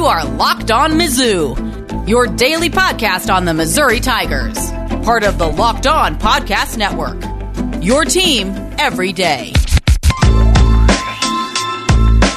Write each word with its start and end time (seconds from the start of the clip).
You 0.00 0.06
are 0.06 0.24
Locked 0.24 0.70
On 0.70 0.92
Mizzou, 0.92 2.08
your 2.08 2.26
daily 2.26 2.70
podcast 2.70 3.30
on 3.30 3.44
the 3.44 3.52
Missouri 3.52 4.00
Tigers, 4.00 4.56
part 5.04 5.24
of 5.24 5.36
the 5.36 5.46
Locked 5.46 5.86
On 5.86 6.18
Podcast 6.18 6.78
Network. 6.78 7.22
Your 7.84 8.06
team 8.06 8.48
every 8.78 9.12
day. 9.12 9.52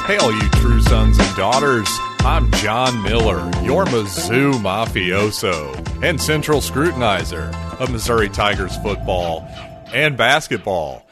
Hey, 0.04 0.18
all 0.18 0.30
you 0.30 0.46
true 0.50 0.82
sons 0.82 1.18
and 1.18 1.36
daughters. 1.36 1.88
I'm 2.20 2.52
John 2.52 3.02
Miller, 3.02 3.50
your 3.62 3.86
Mizzou 3.86 4.52
mafioso 4.60 6.04
and 6.04 6.20
central 6.20 6.60
scrutinizer 6.60 7.50
of 7.80 7.90
Missouri 7.90 8.28
Tigers 8.28 8.76
football 8.76 9.48
and 9.90 10.18
basketball. 10.18 11.06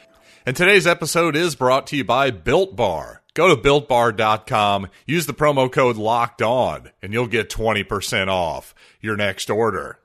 And 0.45 0.55
today's 0.55 0.85
episode 0.85 1.35
is 1.35 1.55
brought 1.55 1.87
to 1.87 1.97
you 1.97 2.03
by 2.03 2.29
Built 2.29 2.75
Bar. 2.75 3.22
Go 3.33 3.53
to 3.53 3.61
builtbar.com, 3.61 4.89
use 5.07 5.25
the 5.25 5.33
promo 5.33 5.71
code 5.71 5.97
locked 5.97 6.41
on, 6.41 6.91
and 7.01 7.13
you'll 7.13 7.27
get 7.27 7.49
20% 7.49 8.27
off 8.27 8.75
your 9.01 9.17
next 9.17 9.49
order. 9.49 9.99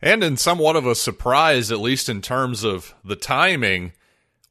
And 0.00 0.22
in 0.22 0.36
somewhat 0.36 0.76
of 0.76 0.86
a 0.86 0.94
surprise, 0.94 1.72
at 1.72 1.80
least 1.80 2.08
in 2.08 2.20
terms 2.20 2.62
of 2.62 2.94
the 3.04 3.16
timing, 3.16 3.92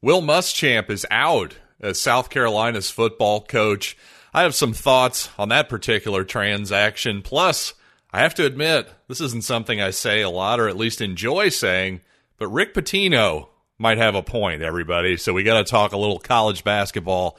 Will 0.02 0.20
Muschamp 0.20 0.90
is 0.90 1.06
out 1.10 1.56
as 1.80 1.98
South 1.98 2.28
Carolina's 2.28 2.90
football 2.90 3.40
coach. 3.40 3.96
I 4.34 4.42
have 4.42 4.54
some 4.54 4.74
thoughts 4.74 5.30
on 5.38 5.48
that 5.48 5.68
particular 5.68 6.24
transaction. 6.24 7.22
Plus, 7.22 7.72
I 8.12 8.20
have 8.20 8.34
to 8.34 8.44
admit, 8.44 8.90
this 9.08 9.20
isn't 9.20 9.44
something 9.44 9.80
I 9.80 9.90
say 9.90 10.20
a 10.20 10.28
lot 10.28 10.60
or 10.60 10.68
at 10.68 10.76
least 10.76 11.00
enjoy 11.00 11.48
saying, 11.48 12.00
but 12.36 12.48
Rick 12.48 12.74
Pitino 12.74 13.48
might 13.78 13.98
have 13.98 14.14
a 14.14 14.22
point, 14.22 14.60
everybody. 14.60 15.16
So 15.16 15.32
we 15.32 15.42
got 15.42 15.64
to 15.64 15.70
talk 15.70 15.92
a 15.92 15.98
little 15.98 16.18
college 16.18 16.64
basketball 16.64 17.38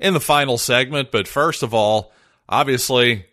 in 0.00 0.14
the 0.14 0.20
final 0.20 0.58
segment. 0.58 1.12
But 1.12 1.28
first 1.28 1.62
of 1.62 1.72
all, 1.72 2.12
obviously, 2.48 3.26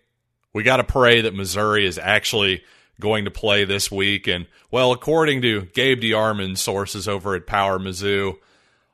we 0.53 0.63
got 0.63 0.77
to 0.77 0.84
pray 0.84 1.21
that 1.21 1.34
Missouri 1.34 1.85
is 1.85 1.98
actually 1.98 2.63
going 2.99 3.26
to 3.26 3.32
play 3.32 3.63
this 3.63 3.91
week. 3.91 4.27
And, 4.27 4.48
well, 4.70 4.91
according 4.91 5.41
to 5.43 5.62
Gabe 5.73 6.01
DeArmond's 6.01 6.62
sources 6.62 7.07
over 7.07 7.35
at 7.35 7.48
Power 7.48 7.79
Mizzou, 7.79 8.38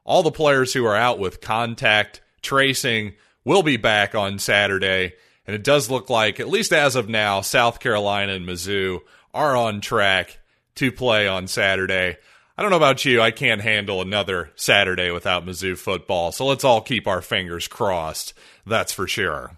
all 0.05 0.23
the 0.23 0.31
players 0.31 0.73
who 0.73 0.85
are 0.85 0.95
out 0.95 1.19
with 1.19 1.41
contact 1.41 2.21
tracing 2.41 3.13
will 3.45 3.63
be 3.63 3.77
back 3.77 4.15
on 4.15 4.39
Saturday. 4.39 5.13
And 5.47 5.55
it 5.55 5.63
does 5.63 5.89
look 5.89 6.09
like, 6.09 6.39
at 6.39 6.49
least 6.49 6.71
as 6.71 6.95
of 6.95 7.09
now, 7.09 7.41
South 7.41 7.79
Carolina 7.79 8.33
and 8.33 8.47
Mizzou 8.47 8.99
are 9.33 9.55
on 9.55 9.81
track 9.81 10.39
to 10.75 10.91
play 10.91 11.27
on 11.27 11.47
Saturday. 11.47 12.17
I 12.55 12.61
don't 12.61 12.69
know 12.69 12.77
about 12.77 13.03
you. 13.03 13.19
I 13.19 13.31
can't 13.31 13.61
handle 13.61 13.99
another 14.01 14.51
Saturday 14.55 15.09
without 15.09 15.45
Mizzou 15.45 15.75
football. 15.75 16.31
So 16.31 16.45
let's 16.45 16.63
all 16.63 16.81
keep 16.81 17.07
our 17.07 17.21
fingers 17.21 17.67
crossed. 17.67 18.33
That's 18.65 18.93
for 18.93 19.07
sure. 19.07 19.57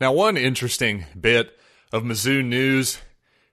Now, 0.00 0.12
one 0.12 0.36
interesting 0.36 1.04
bit 1.18 1.56
of 1.92 2.02
Mizzou 2.02 2.44
news 2.44 2.98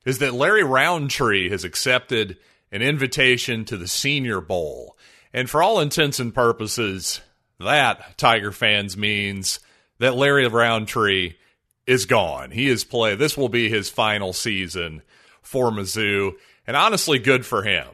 is 0.05 0.17
that 0.19 0.33
Larry 0.33 0.63
Rountree 0.63 1.49
has 1.49 1.63
accepted 1.63 2.37
an 2.71 2.81
invitation 2.81 3.63
to 3.65 3.77
the 3.77 3.87
Senior 3.87 4.41
Bowl. 4.41 4.97
And 5.31 5.47
for 5.47 5.61
all 5.61 5.79
intents 5.79 6.19
and 6.19 6.33
purposes, 6.33 7.21
that, 7.59 8.17
Tiger 8.17 8.51
fans, 8.51 8.97
means 8.97 9.59
that 9.99 10.15
Larry 10.15 10.47
Rountree 10.47 11.35
is 11.85 12.07
gone. 12.07 12.49
He 12.49 12.67
is 12.67 12.83
play. 12.83 13.13
This 13.13 13.37
will 13.37 13.49
be 13.49 13.69
his 13.69 13.89
final 13.89 14.33
season 14.33 15.03
for 15.43 15.69
Mizzou. 15.69 16.31
And 16.65 16.75
honestly, 16.75 17.19
good 17.19 17.45
for 17.45 17.61
him. 17.61 17.85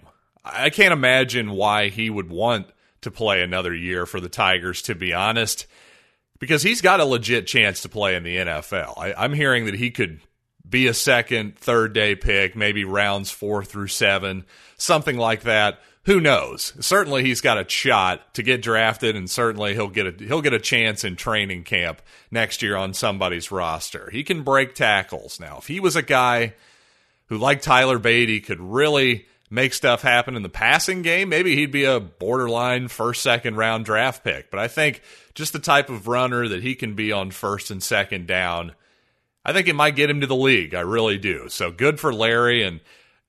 I 0.45 0.69
can't 0.69 0.93
imagine 0.93 1.51
why 1.51 1.89
he 1.89 2.09
would 2.09 2.29
want 2.29 2.67
to 3.01 3.11
play 3.11 3.41
another 3.41 3.73
year 3.73 4.05
for 4.05 4.19
the 4.19 4.29
Tigers, 4.29 4.83
to 4.83 4.95
be 4.95 5.13
honest, 5.13 5.65
because 6.39 6.61
he's 6.61 6.81
got 6.81 6.99
a 6.99 7.05
legit 7.05 7.47
chance 7.47 7.81
to 7.81 7.89
play 7.89 8.15
in 8.15 8.23
the 8.23 8.37
NFL. 8.37 8.93
I, 8.97 9.25
am 9.25 9.33
hearing 9.33 9.65
that 9.65 9.75
he 9.75 9.89
could 9.89 10.21
be 10.67 10.87
a 10.87 10.93
second, 10.93 11.57
third 11.57 11.93
day 11.93 12.15
pick, 12.15 12.55
maybe 12.55 12.85
rounds 12.85 13.31
four 13.31 13.63
through 13.63 13.87
seven, 13.87 14.45
something 14.77 15.17
like 15.17 15.41
that. 15.41 15.79
Who 16.05 16.20
knows? 16.20 16.73
Certainly, 16.80 17.23
he's 17.23 17.41
got 17.41 17.58
a 17.58 17.67
shot 17.67 18.36
to 18.36 18.43
get 18.43 18.61
drafted, 18.61 19.15
and 19.15 19.30
certainly 19.30 19.73
he'll 19.73 19.89
get 19.89 20.21
a 20.21 20.23
he'll 20.23 20.41
get 20.43 20.53
a 20.53 20.59
chance 20.59 21.03
in 21.03 21.15
training 21.15 21.64
camp 21.64 21.99
next 22.30 22.61
year 22.61 22.75
on 22.75 22.93
somebody's 22.93 23.52
roster. 23.52 24.11
He 24.11 24.23
can 24.23 24.43
break 24.43 24.75
tackles 24.75 25.39
now. 25.39 25.58
If 25.58 25.65
he 25.65 25.80
was 25.80 25.95
a 25.95 26.03
guy 26.03 26.53
who, 27.27 27.39
like 27.39 27.64
Tyler 27.64 27.97
Badie, 27.97 28.45
could 28.45 28.61
really 28.61 29.25
make 29.50 29.73
stuff 29.73 30.02
happen 30.02 30.36
in 30.36 30.44
the 30.44 30.50
passing 30.50 31.02
game, 31.02 31.30
maybe 31.30 31.56
he'd 31.56 31.72
be 31.72 31.83
a 31.83 32.00
borderline 32.00 32.88
first, 32.88 33.22
second 33.22 33.56
round 33.56 33.86
draft 33.86 34.23
pick. 34.23 34.50
But 34.50 34.60
I 34.60 34.67
think 34.67 35.02
just 35.33 35.54
the 35.54 35.60
type 35.60 35.89
of 35.89 36.08
runner 36.08 36.48
that 36.48 36.64
he 36.64 36.76
can 36.76 36.95
be 36.95 37.11
on 37.11 37.32
first 37.32 37.72
and 37.72 37.82
second 37.82 38.28
down, 38.28 38.73
I 39.44 39.54
think 39.54 39.67
it 39.67 39.76
might 39.76 39.95
get 39.95 40.10
him 40.10 40.22
to 40.22 40.28
the 40.28 40.36
league. 40.36 40.73
I 40.73 40.82
really 40.82 41.17
do. 41.17 41.50
So 41.50 41.72
good 41.72 42.00
for 42.00 42.14
Larry. 42.14 42.64
And 42.64 42.80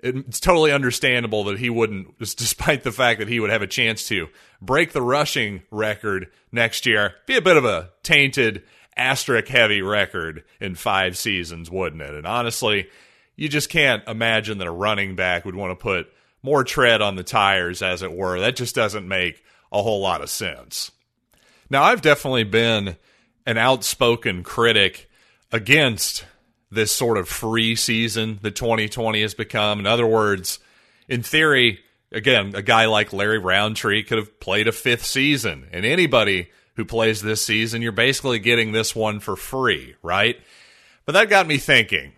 it's 0.00 0.40
totally 0.40 0.72
understandable 0.72 1.44
that 1.44 1.58
he 1.58 1.70
wouldn't, 1.70 2.18
despite 2.18 2.82
the 2.82 2.92
fact 2.92 3.18
that 3.18 3.28
he 3.28 3.40
would 3.40 3.50
have 3.50 3.62
a 3.62 3.66
chance 3.66 4.06
to 4.08 4.28
break 4.60 4.92
the 4.92 5.02
rushing 5.02 5.62
record 5.70 6.28
next 6.50 6.86
year, 6.86 7.14
be 7.26 7.36
a 7.36 7.42
bit 7.42 7.56
of 7.56 7.64
a 7.64 7.90
tainted, 8.02 8.62
asterisk 8.96 9.48
heavy 9.48 9.82
record 9.82 10.44
in 10.60 10.74
five 10.74 11.18
seasons, 11.18 11.70
wouldn't 11.70 12.02
it? 12.02 12.14
And 12.14 12.26
honestly, 12.26 12.88
you 13.36 13.48
just 13.48 13.68
can't 13.68 14.06
imagine 14.08 14.58
that 14.58 14.66
a 14.66 14.72
running 14.72 15.14
back 15.14 15.44
would 15.44 15.54
want 15.54 15.70
to 15.70 15.82
put 15.82 16.12
more 16.42 16.64
tread 16.64 17.02
on 17.02 17.16
the 17.16 17.22
tires, 17.22 17.82
as 17.82 18.02
it 18.02 18.12
were. 18.12 18.40
That 18.40 18.56
just 18.56 18.74
doesn't 18.74 19.06
make 19.06 19.42
a 19.70 19.82
whole 19.82 20.00
lot 20.00 20.22
of 20.22 20.30
sense. 20.30 20.90
Now, 21.68 21.82
I've 21.82 22.02
definitely 22.02 22.44
been 22.44 22.96
an 23.44 23.58
outspoken 23.58 24.42
critic 24.42 25.10
against 25.52 26.24
this 26.70 26.92
sort 26.92 27.18
of 27.18 27.28
free 27.28 27.76
season 27.76 28.38
that 28.42 28.56
2020 28.56 29.20
has 29.22 29.34
become. 29.34 29.78
In 29.78 29.86
other 29.86 30.06
words, 30.06 30.58
in 31.08 31.22
theory, 31.22 31.80
again, 32.12 32.54
a 32.54 32.62
guy 32.62 32.86
like 32.86 33.12
Larry 33.12 33.38
Rountree 33.38 34.02
could 34.02 34.18
have 34.18 34.40
played 34.40 34.68
a 34.68 34.72
fifth 34.72 35.04
season, 35.04 35.68
and 35.72 35.84
anybody 35.84 36.50
who 36.74 36.84
plays 36.84 37.22
this 37.22 37.44
season, 37.44 37.82
you're 37.82 37.92
basically 37.92 38.38
getting 38.38 38.72
this 38.72 38.94
one 38.94 39.20
for 39.20 39.36
free, 39.36 39.96
right? 40.02 40.38
But 41.04 41.12
that 41.12 41.30
got 41.30 41.46
me 41.46 41.58
thinking 41.58 42.12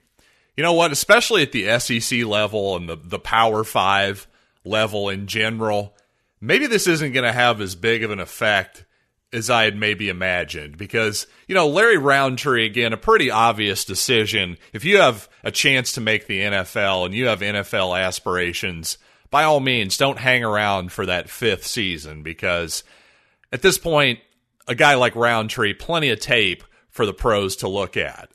you 0.59 0.65
know 0.65 0.73
what? 0.73 0.91
Especially 0.91 1.43
at 1.43 1.53
the 1.53 1.79
SEC 1.79 2.25
level 2.25 2.75
and 2.75 2.89
the, 2.89 2.97
the 2.97 3.21
Power 3.21 3.63
Five 3.63 4.27
level 4.65 5.09
in 5.09 5.29
general, 5.29 5.95
maybe 6.41 6.67
this 6.67 6.89
isn't 6.89 7.13
going 7.13 7.25
to 7.25 7.33
have 7.33 7.61
as 7.61 7.77
big 7.77 8.03
of 8.03 8.11
an 8.11 8.19
effect 8.19 8.85
as 9.33 9.51
I 9.51 9.63
had 9.63 9.77
maybe 9.77 10.09
imagined. 10.09 10.77
Because, 10.77 11.29
you 11.47 11.55
know, 11.55 11.69
Larry 11.69 11.97
Rountree, 11.97 12.67
again, 12.67 12.93
a 12.93 12.97
pretty 12.97 13.31
obvious 13.31 13.85
decision. 13.85 14.59
If 14.73 14.85
you 14.85 14.99
have 14.99 15.29
a 15.45 15.53
chance 15.53 15.93
to 15.93 16.01
make 16.01 16.27
the 16.27 16.41
NFL 16.41 17.07
and 17.07 17.15
you 17.15 17.27
have 17.27 17.39
NFL 17.39 17.97
aspirations, 17.97 18.99
by 19.31 19.45
all 19.45 19.61
means, 19.61 19.97
don't 19.97 20.19
hang 20.19 20.43
around 20.43 20.91
for 20.91 21.07
that 21.07 21.31
fifth 21.31 21.69
season 21.69 22.25
because 22.25 22.83
at 23.53 23.63
this 23.63 23.79
point, 23.79 24.19
a 24.67 24.75
guy 24.75 24.97
like 24.97 25.15
Rountree, 25.15 25.75
plenty 25.75 26.11
of 26.11 26.19
tape 26.19 26.65
for 26.91 27.07
the 27.07 27.15
pros 27.15 27.55
to 27.57 27.69
look 27.69 27.97
at. 27.97 28.29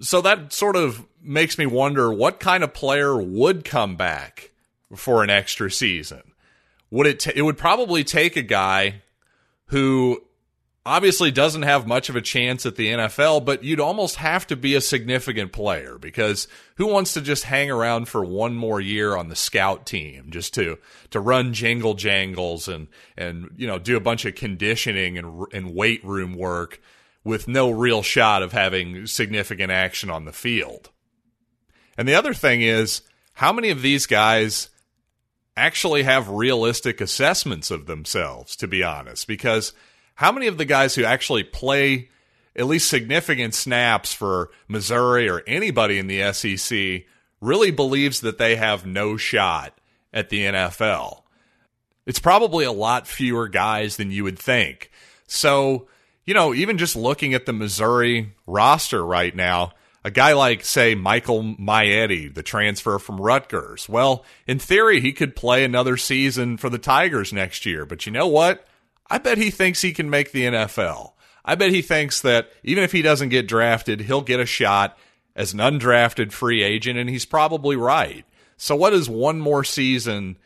So 0.00 0.20
that 0.22 0.52
sort 0.52 0.76
of 0.76 1.06
makes 1.22 1.58
me 1.58 1.66
wonder 1.66 2.12
what 2.12 2.40
kind 2.40 2.64
of 2.64 2.74
player 2.74 3.20
would 3.20 3.64
come 3.64 3.96
back 3.96 4.50
for 4.96 5.22
an 5.22 5.30
extra 5.30 5.70
season. 5.70 6.22
Would 6.90 7.06
it 7.06 7.20
t- 7.20 7.32
it 7.34 7.42
would 7.42 7.58
probably 7.58 8.04
take 8.04 8.36
a 8.36 8.42
guy 8.42 9.02
who 9.66 10.22
obviously 10.84 11.30
doesn't 11.30 11.62
have 11.62 11.86
much 11.86 12.08
of 12.08 12.16
a 12.16 12.20
chance 12.20 12.66
at 12.66 12.76
the 12.76 12.88
NFL, 12.88 13.44
but 13.44 13.62
you'd 13.62 13.80
almost 13.80 14.16
have 14.16 14.46
to 14.48 14.56
be 14.56 14.74
a 14.74 14.80
significant 14.80 15.52
player 15.52 15.96
because 15.98 16.48
who 16.76 16.86
wants 16.86 17.14
to 17.14 17.20
just 17.20 17.44
hang 17.44 17.70
around 17.70 18.08
for 18.08 18.24
one 18.24 18.54
more 18.54 18.80
year 18.80 19.16
on 19.16 19.28
the 19.28 19.36
scout 19.36 19.86
team 19.86 20.30
just 20.30 20.54
to 20.54 20.78
to 21.10 21.20
run 21.20 21.52
jingle 21.52 21.94
jangles 21.94 22.68
and 22.68 22.88
and 23.16 23.50
you 23.56 23.66
know 23.66 23.78
do 23.78 23.96
a 23.96 24.00
bunch 24.00 24.24
of 24.24 24.34
conditioning 24.34 25.16
and 25.16 25.46
and 25.52 25.74
weight 25.74 26.04
room 26.04 26.34
work 26.34 26.80
with 27.24 27.48
no 27.48 27.70
real 27.70 28.02
shot 28.02 28.42
of 28.42 28.52
having 28.52 29.06
significant 29.06 29.70
action 29.70 30.10
on 30.10 30.24
the 30.24 30.32
field. 30.32 30.90
And 31.96 32.08
the 32.08 32.14
other 32.14 32.34
thing 32.34 32.62
is, 32.62 33.02
how 33.34 33.52
many 33.52 33.70
of 33.70 33.82
these 33.82 34.06
guys 34.06 34.70
actually 35.56 36.02
have 36.02 36.28
realistic 36.28 37.00
assessments 37.00 37.70
of 37.70 37.86
themselves, 37.86 38.56
to 38.56 38.66
be 38.66 38.82
honest? 38.82 39.26
Because 39.26 39.72
how 40.14 40.32
many 40.32 40.46
of 40.46 40.58
the 40.58 40.64
guys 40.64 40.94
who 40.94 41.04
actually 41.04 41.44
play 41.44 42.08
at 42.54 42.66
least 42.66 42.88
significant 42.88 43.54
snaps 43.54 44.12
for 44.12 44.50
Missouri 44.68 45.28
or 45.28 45.42
anybody 45.46 45.98
in 45.98 46.06
the 46.06 46.32
SEC 46.32 47.04
really 47.40 47.70
believes 47.70 48.20
that 48.20 48.38
they 48.38 48.56
have 48.56 48.86
no 48.86 49.16
shot 49.16 49.78
at 50.12 50.28
the 50.28 50.40
NFL? 50.44 51.22
It's 52.04 52.18
probably 52.18 52.64
a 52.64 52.72
lot 52.72 53.06
fewer 53.06 53.48
guys 53.48 53.96
than 53.96 54.10
you 54.10 54.24
would 54.24 54.38
think. 54.38 54.90
So, 55.26 55.88
you 56.24 56.34
know, 56.34 56.54
even 56.54 56.78
just 56.78 56.96
looking 56.96 57.34
at 57.34 57.46
the 57.46 57.52
Missouri 57.52 58.34
roster 58.46 59.04
right 59.04 59.34
now, 59.34 59.72
a 60.04 60.10
guy 60.10 60.32
like, 60.32 60.64
say, 60.64 60.94
Michael 60.94 61.42
Maietti, 61.42 62.32
the 62.32 62.42
transfer 62.42 62.98
from 62.98 63.20
Rutgers, 63.20 63.88
well, 63.88 64.24
in 64.46 64.58
theory, 64.58 65.00
he 65.00 65.12
could 65.12 65.36
play 65.36 65.64
another 65.64 65.96
season 65.96 66.56
for 66.56 66.68
the 66.68 66.78
Tigers 66.78 67.32
next 67.32 67.64
year. 67.66 67.86
But 67.86 68.06
you 68.06 68.12
know 68.12 68.26
what? 68.26 68.66
I 69.08 69.18
bet 69.18 69.38
he 69.38 69.50
thinks 69.50 69.82
he 69.82 69.92
can 69.92 70.10
make 70.10 70.32
the 70.32 70.44
NFL. 70.44 71.12
I 71.44 71.54
bet 71.54 71.70
he 71.70 71.82
thinks 71.82 72.20
that 72.22 72.50
even 72.62 72.84
if 72.84 72.92
he 72.92 73.02
doesn't 73.02 73.28
get 73.28 73.48
drafted, 73.48 74.00
he'll 74.00 74.22
get 74.22 74.40
a 74.40 74.46
shot 74.46 74.98
as 75.34 75.52
an 75.52 75.60
undrafted 75.60 76.32
free 76.32 76.62
agent, 76.62 76.98
and 76.98 77.08
he's 77.08 77.24
probably 77.24 77.76
right. 77.76 78.24
So, 78.56 78.76
what 78.76 78.92
is 78.92 79.08
one 79.08 79.40
more 79.40 79.64
season, 79.64 80.36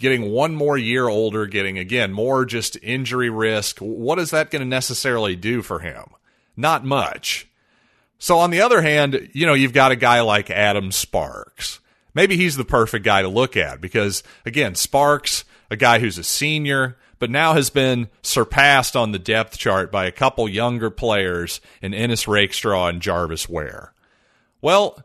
getting 0.00 0.30
one 0.30 0.54
more 0.54 0.78
year 0.78 1.08
older, 1.08 1.46
getting 1.46 1.78
again 1.78 2.12
more 2.12 2.44
just 2.44 2.76
injury 2.82 3.30
risk? 3.30 3.78
What 3.78 4.18
is 4.18 4.30
that 4.30 4.50
going 4.50 4.60
to 4.60 4.68
necessarily 4.68 5.36
do 5.36 5.62
for 5.62 5.80
him? 5.80 6.04
Not 6.56 6.84
much. 6.84 7.48
So, 8.18 8.38
on 8.38 8.50
the 8.50 8.62
other 8.62 8.82
hand, 8.82 9.30
you 9.32 9.46
know, 9.46 9.54
you've 9.54 9.72
got 9.72 9.92
a 9.92 9.96
guy 9.96 10.20
like 10.22 10.50
Adam 10.50 10.90
Sparks. 10.90 11.78
Maybe 12.14 12.36
he's 12.36 12.56
the 12.56 12.64
perfect 12.64 13.04
guy 13.04 13.22
to 13.22 13.28
look 13.28 13.56
at 13.56 13.80
because, 13.80 14.24
again, 14.44 14.74
Sparks, 14.74 15.44
a 15.70 15.76
guy 15.76 16.00
who's 16.00 16.18
a 16.18 16.24
senior, 16.24 16.96
but 17.20 17.30
now 17.30 17.54
has 17.54 17.70
been 17.70 18.08
surpassed 18.22 18.96
on 18.96 19.12
the 19.12 19.18
depth 19.18 19.58
chart 19.58 19.92
by 19.92 20.06
a 20.06 20.12
couple 20.12 20.48
younger 20.48 20.90
players 20.90 21.60
in 21.80 21.94
Ennis 21.94 22.26
Rakestraw 22.26 22.88
and 22.88 23.00
Jarvis 23.00 23.48
Ware. 23.48 23.92
Well, 24.60 25.00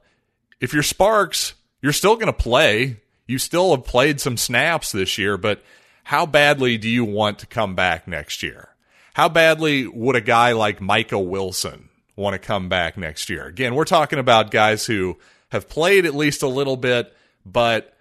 if 0.59 0.73
you're 0.73 0.81
Sparks, 0.81 1.53
you're 1.81 1.93
still 1.93 2.15
going 2.15 2.27
to 2.27 2.33
play. 2.33 3.01
You 3.25 3.37
still 3.37 3.75
have 3.75 3.85
played 3.85 4.19
some 4.19 4.37
snaps 4.37 4.91
this 4.91 5.17
year, 5.17 5.37
but 5.37 5.63
how 6.03 6.25
badly 6.25 6.77
do 6.77 6.89
you 6.89 7.05
want 7.05 7.39
to 7.39 7.45
come 7.45 7.75
back 7.75 8.07
next 8.07 8.43
year? 8.43 8.69
How 9.13 9.29
badly 9.29 9.87
would 9.87 10.15
a 10.15 10.21
guy 10.21 10.51
like 10.51 10.81
Micah 10.81 11.19
Wilson 11.19 11.89
want 12.15 12.33
to 12.33 12.39
come 12.39 12.67
back 12.67 12.97
next 12.97 13.29
year? 13.29 13.45
Again, 13.45 13.75
we're 13.75 13.85
talking 13.85 14.19
about 14.19 14.51
guys 14.51 14.85
who 14.85 15.17
have 15.49 15.69
played 15.69 16.05
at 16.05 16.15
least 16.15 16.41
a 16.41 16.47
little 16.47 16.75
bit, 16.77 17.15
but 17.45 17.93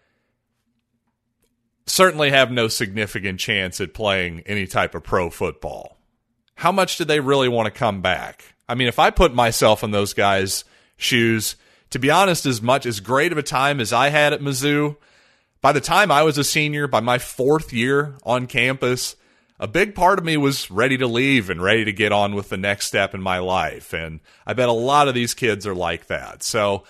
certainly 1.86 2.30
have 2.30 2.50
no 2.50 2.68
significant 2.68 3.38
chance 3.38 3.80
at 3.80 3.94
playing 3.94 4.40
any 4.46 4.66
type 4.66 4.94
of 4.94 5.04
pro 5.04 5.30
football. 5.30 5.98
How 6.56 6.72
much 6.72 6.96
do 6.96 7.04
they 7.04 7.20
really 7.20 7.48
want 7.48 7.66
to 7.66 7.78
come 7.78 8.00
back? 8.00 8.54
I 8.68 8.75
mean, 8.75 8.88
if 8.88 8.98
I 8.98 9.10
put 9.10 9.34
myself 9.34 9.84
in 9.84 9.90
those 9.90 10.14
guys' 10.14 10.64
shoes, 10.96 11.56
to 11.90 11.98
be 11.98 12.10
honest, 12.10 12.46
as 12.46 12.62
much 12.62 12.86
as 12.86 13.00
great 13.00 13.32
of 13.32 13.38
a 13.38 13.42
time 13.42 13.80
as 13.80 13.92
I 13.92 14.08
had 14.08 14.32
at 14.32 14.40
Mizzou, 14.40 14.96
by 15.62 15.73
the 15.73 15.81
time 15.81 16.11
I 16.11 16.25
was 16.25 16.37
a 16.37 16.44
senior, 16.44 16.87
by 16.88 17.00
my 17.00 17.19
fourth 17.19 17.73
year 17.73 18.17
on 18.25 18.47
campus, 18.47 19.17
a 19.61 19.69
big 19.69 19.94
part 19.94 20.19
of 20.19 20.25
me 20.25 20.37
was 20.37 20.70
ready 20.73 20.99
to 20.99 21.06
leave 21.06 21.49
and 21.49 21.62
ready 21.62 21.85
to 21.85 21.93
get 21.93 22.11
on 22.11 22.35
with 22.35 22.49
the 22.49 22.56
next 22.56 22.88
step 22.88 23.14
in 23.14 23.23
my 23.23 23.38
life. 23.38 23.94
And 23.94 24.19
I 24.44 24.55
bet 24.55 24.69
a 24.69 24.73
lot 24.73 25.06
of 25.06 25.14
these 25.14 25.35
kids 25.35 25.64
are 25.67 25.75
like 25.75 26.09
that. 26.09 26.43
So, 26.43 26.82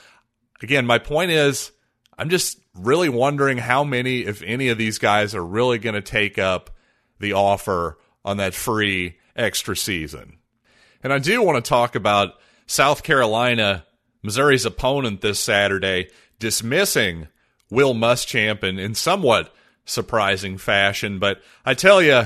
again, 0.62 0.86
my 0.86 0.98
point 0.98 1.32
is 1.32 1.70
I'm 2.16 2.30
just 2.30 2.58
really 2.74 3.10
wondering 3.10 3.58
how 3.58 3.84
many, 3.84 4.20
if 4.20 4.42
any, 4.42 4.70
of 4.70 4.78
these 4.78 4.98
guys 4.98 5.34
are 5.34 5.44
really 5.44 5.78
going 5.78 5.94
to 5.94 6.00
take 6.00 6.38
up 6.38 6.70
the 7.20 7.34
offer 7.34 7.98
on 8.24 8.38
that 8.38 8.54
free 8.54 9.18
extra 9.36 9.76
season. 9.76 10.38
And 11.02 11.12
I 11.12 11.18
do 11.18 11.42
want 11.42 11.62
to 11.62 11.68
talk 11.68 11.94
about 11.94 12.34
South 12.66 13.02
Carolina, 13.02 13.84
Missouri's 14.22 14.64
opponent 14.64 15.20
this 15.20 15.40
Saturday, 15.40 16.08
dismissing 16.38 17.28
Will 17.72 17.94
Muschamp 17.94 18.62
in, 18.62 18.78
in 18.78 18.94
somewhat 18.94 19.54
surprising 19.86 20.58
fashion. 20.58 21.18
But 21.18 21.40
I 21.64 21.72
tell 21.72 22.02
you, 22.02 22.24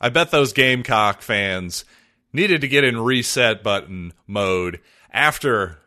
I 0.00 0.08
bet 0.08 0.32
those 0.32 0.52
Gamecock 0.52 1.22
fans 1.22 1.84
needed 2.32 2.62
to 2.62 2.68
get 2.68 2.82
in 2.82 2.98
reset 2.98 3.62
button 3.62 4.12
mode 4.26 4.80
after 5.12 5.78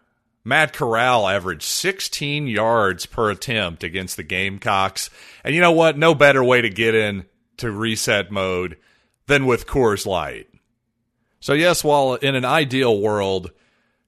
Matt 0.46 0.72
Corral 0.72 1.28
averaged 1.28 1.64
16 1.64 2.48
yards 2.48 3.06
per 3.06 3.30
attempt 3.30 3.84
against 3.84 4.16
the 4.16 4.24
Gamecocks. 4.24 5.10
And 5.44 5.54
you 5.54 5.60
know 5.60 5.74
what? 5.74 5.98
No 5.98 6.16
better 6.16 6.42
way 6.42 6.62
to 6.62 6.70
get 6.70 6.96
in 6.96 7.26
to 7.58 7.70
reset 7.70 8.31
mode 8.31 8.78
than 9.28 9.46
with 9.46 9.68
Coors 9.68 10.06
Light. 10.06 10.48
So, 11.42 11.52
yes, 11.52 11.84
while 11.84 12.14
in 12.16 12.34
an 12.34 12.46
ideal 12.46 12.98
world, 12.98 13.52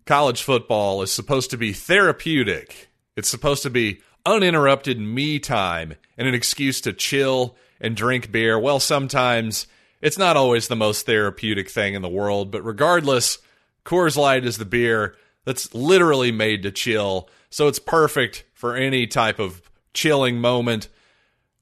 college 0.05 0.41
football 0.41 1.01
is 1.01 1.11
supposed 1.11 1.49
to 1.51 1.57
be 1.57 1.73
therapeutic, 1.73 2.87
it's 3.17 3.29
supposed 3.29 3.63
to 3.63 3.69
be 3.69 3.99
uninterrupted 4.25 4.99
me 4.99 5.39
time 5.39 5.95
and 6.17 6.27
an 6.27 6.33
excuse 6.33 6.81
to 6.81 6.93
chill 6.93 7.55
and 7.79 7.95
drink 7.95 8.31
beer. 8.31 8.57
Well, 8.59 8.79
sometimes 8.79 9.67
it's 10.01 10.17
not 10.17 10.37
always 10.37 10.67
the 10.67 10.75
most 10.75 11.05
therapeutic 11.05 11.69
thing 11.69 11.93
in 11.93 12.01
the 12.01 12.09
world, 12.09 12.51
but 12.51 12.63
regardless, 12.63 13.39
Coors 13.85 14.17
Light 14.17 14.45
is 14.45 14.57
the 14.57 14.65
beer 14.65 15.15
that's 15.45 15.73
literally 15.73 16.31
made 16.31 16.63
to 16.63 16.71
chill. 16.71 17.29
So 17.49 17.67
it's 17.67 17.79
perfect 17.79 18.45
for 18.53 18.75
any 18.75 19.07
type 19.07 19.39
of 19.39 19.61
chilling 19.93 20.39
moment, 20.39 20.87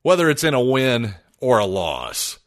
whether 0.02 0.30
it's 0.30 0.44
in 0.44 0.54
a 0.54 0.62
win 0.62 1.16
or 1.40 1.60
a 1.60 1.66
loss. 1.66 2.40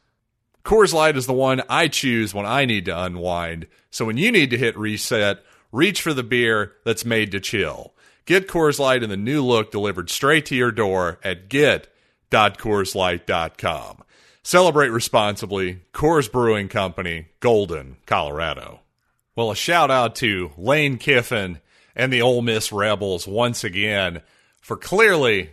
Coors 0.65 0.93
Light 0.93 1.17
is 1.17 1.27
the 1.27 1.33
one 1.33 1.63
I 1.69 1.89
choose 1.89 2.35
when 2.35 2.47
I 2.47 2.65
need 2.65 2.85
to 2.85 3.03
unwind. 3.03 3.67
So 3.91 4.05
when 4.05 4.17
you 4.17 4.31
need 4.31 4.51
to 4.51 4.59
hit 4.59 4.77
reset, 4.79 5.43
reach 5.73 6.01
for 6.03 6.15
the 6.15 6.23
beer 6.23 6.75
that's 6.85 7.05
made 7.05 7.33
to 7.33 7.41
chill. 7.41 7.95
Get 8.25 8.49
Coors 8.49 8.79
Light 8.79 9.03
in 9.03 9.11
the 9.11 9.17
new 9.17 9.45
look 9.45 9.73
delivered 9.73 10.11
straight 10.11 10.47
to 10.47 10.55
your 10.55 10.71
door 10.71 11.19
at 11.25 11.49
get.coorslight.com. 11.49 14.05
Celebrate 14.45 14.89
responsibly. 14.89 15.81
Coors 15.93 16.31
Brewing 16.31 16.69
Company, 16.69 17.29
Golden, 17.41 17.97
Colorado. 18.07 18.83
Well, 19.35 19.51
a 19.51 19.57
shout 19.57 19.91
out 19.91 20.15
to 20.17 20.53
Lane 20.57 20.99
Kiffin 20.99 21.59
and 21.95 22.13
the 22.13 22.23
Ole 22.23 22.43
Miss 22.43 22.73
Rebels 22.73 23.27
once 23.27 23.65
again 23.65 24.23
for 24.61 24.77
clearly 24.77 25.51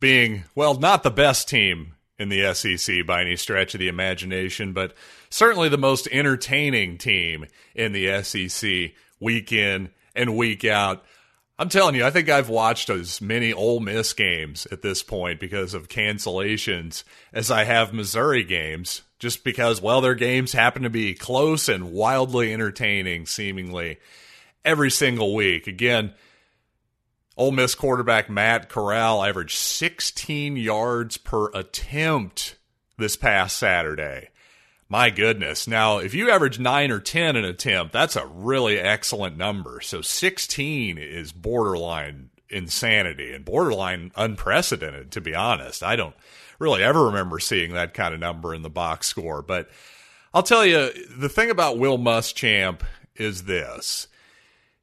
being, 0.00 0.44
well, 0.54 0.74
not 0.74 1.02
the 1.02 1.10
best 1.10 1.48
team 1.48 1.94
in 2.18 2.28
the 2.28 2.52
SEC 2.54 3.06
by 3.06 3.22
any 3.22 3.36
stretch 3.36 3.74
of 3.74 3.80
the 3.80 3.88
imagination, 3.88 4.72
but 4.72 4.94
certainly 5.30 5.68
the 5.68 5.78
most 5.78 6.08
entertaining 6.12 6.98
team 6.98 7.46
in 7.74 7.92
the 7.92 8.22
SEC 8.22 8.92
week 9.20 9.52
in 9.52 9.90
and 10.14 10.36
week 10.36 10.64
out. 10.64 11.04
I'm 11.62 11.68
telling 11.68 11.94
you, 11.94 12.04
I 12.04 12.10
think 12.10 12.28
I've 12.28 12.48
watched 12.48 12.90
as 12.90 13.20
many 13.20 13.52
Ole 13.52 13.78
Miss 13.78 14.12
games 14.14 14.66
at 14.72 14.82
this 14.82 15.04
point 15.04 15.38
because 15.38 15.74
of 15.74 15.86
cancellations 15.86 17.04
as 17.32 17.52
I 17.52 17.62
have 17.62 17.92
Missouri 17.92 18.42
games 18.42 19.02
just 19.20 19.44
because, 19.44 19.80
well, 19.80 20.00
their 20.00 20.16
games 20.16 20.54
happen 20.54 20.82
to 20.82 20.90
be 20.90 21.14
close 21.14 21.68
and 21.68 21.92
wildly 21.92 22.52
entertaining, 22.52 23.26
seemingly 23.26 24.00
every 24.64 24.90
single 24.90 25.36
week. 25.36 25.68
Again, 25.68 26.14
Ole 27.36 27.52
Miss 27.52 27.76
quarterback 27.76 28.28
Matt 28.28 28.68
Corral 28.68 29.22
averaged 29.22 29.56
16 29.56 30.56
yards 30.56 31.16
per 31.16 31.48
attempt 31.54 32.56
this 32.98 33.14
past 33.14 33.56
Saturday. 33.56 34.30
My 34.92 35.08
goodness. 35.08 35.66
Now, 35.66 36.00
if 36.00 36.12
you 36.12 36.30
average 36.30 36.58
9 36.58 36.90
or 36.90 37.00
10 37.00 37.36
an 37.36 37.46
attempt, 37.46 37.94
that's 37.94 38.14
a 38.14 38.26
really 38.26 38.78
excellent 38.78 39.38
number. 39.38 39.80
So 39.80 40.02
16 40.02 40.98
is 40.98 41.32
borderline 41.32 42.28
insanity 42.50 43.32
and 43.32 43.42
borderline 43.42 44.12
unprecedented, 44.16 45.10
to 45.12 45.22
be 45.22 45.34
honest. 45.34 45.82
I 45.82 45.96
don't 45.96 46.14
really 46.58 46.82
ever 46.84 47.06
remember 47.06 47.38
seeing 47.38 47.72
that 47.72 47.94
kind 47.94 48.12
of 48.12 48.20
number 48.20 48.54
in 48.54 48.60
the 48.60 48.68
box 48.68 49.06
score. 49.06 49.40
But 49.40 49.70
I'll 50.34 50.42
tell 50.42 50.66
you, 50.66 50.90
the 51.08 51.30
thing 51.30 51.48
about 51.48 51.78
Will 51.78 51.96
Muschamp 51.96 52.82
is 53.16 53.44
this. 53.44 54.08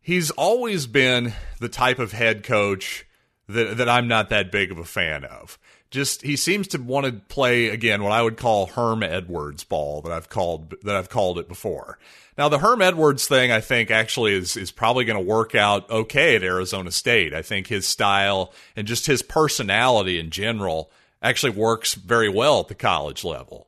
He's 0.02 0.32
always 0.32 0.88
been 0.88 1.34
the 1.60 1.70
type 1.70 2.00
of 2.00 2.14
head 2.14 2.42
coach 2.42 3.06
that, 3.50 3.78
that 3.78 3.90
I'm 3.90 4.08
not 4.08 4.30
that 4.30 4.52
big 4.52 4.72
of 4.72 4.78
a 4.78 4.86
fan 4.86 5.26
of. 5.26 5.58
Just 5.92 6.22
he 6.22 6.36
seems 6.36 6.68
to 6.70 6.78
want 6.78 7.08
to 7.08 7.14
play 7.14 7.70
again 7.70 8.04
what 8.04 8.12
I 8.12 8.22
would 8.22 8.38
call 8.38 8.68
Herm 8.68 9.02
Edwards 9.02 9.64
ball 9.64 10.02
that 10.04 10.12
I've 10.12 10.30
called 10.30 10.76
that 10.84 10.96
I've 10.96 11.10
called 11.10 11.40
it 11.40 11.48
before. 11.48 11.98
Now 12.38 12.48
the 12.48 12.60
Herm 12.60 12.82
Edwards 12.82 13.28
thing 13.28 13.52
I 13.52 13.60
think 13.60 13.90
actually 13.90 14.34
is 14.34 14.56
is 14.56 14.72
probably 14.72 15.04
going 15.04 15.18
to 15.18 15.28
work 15.28 15.56
out 15.56 15.90
okay 15.90 16.36
at 16.36 16.44
Arizona 16.44 16.92
State. 16.92 17.34
I 17.34 17.42
think 17.42 17.68
his 17.68 17.88
style 17.88 18.54
and 18.76 18.88
just 18.88 19.08
his 19.08 19.24
personality 19.24 20.20
in 20.20 20.30
general 20.30 20.92
actually 21.24 21.54
works 21.54 21.96
very 21.96 22.30
well 22.30 22.60
at 22.60 22.68
the 22.68 22.76
college 22.76 23.24
level. 23.24 23.68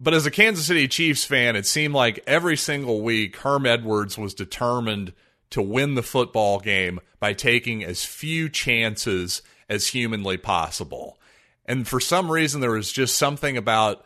But 0.00 0.14
as 0.14 0.26
a 0.26 0.30
Kansas 0.32 0.66
City 0.66 0.88
Chiefs 0.88 1.24
fan, 1.24 1.54
it 1.54 1.66
seemed 1.66 1.94
like 1.94 2.22
every 2.26 2.56
single 2.56 3.00
week 3.00 3.36
Herm 3.36 3.64
Edwards 3.64 4.18
was 4.18 4.34
determined 4.34 5.12
to 5.50 5.62
win 5.62 5.94
the 5.94 6.02
football 6.02 6.60
game 6.60 7.00
by 7.20 7.32
taking 7.32 7.84
as 7.84 8.04
few 8.04 8.48
chances 8.48 9.42
as 9.68 9.88
humanly 9.88 10.36
possible. 10.36 11.18
And 11.64 11.86
for 11.86 12.00
some 12.00 12.30
reason 12.30 12.60
there 12.60 12.70
was 12.70 12.92
just 12.92 13.16
something 13.16 13.56
about 13.56 14.04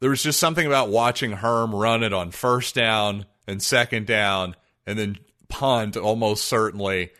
there 0.00 0.10
was 0.10 0.22
just 0.22 0.40
something 0.40 0.66
about 0.66 0.88
watching 0.88 1.32
Herm 1.32 1.74
run 1.74 2.02
it 2.02 2.12
on 2.12 2.30
first 2.30 2.74
down 2.74 3.26
and 3.46 3.62
second 3.62 4.06
down 4.06 4.56
and 4.86 4.98
then 4.98 5.18
punt 5.48 5.96
almost 5.96 6.46
certainly 6.46 7.10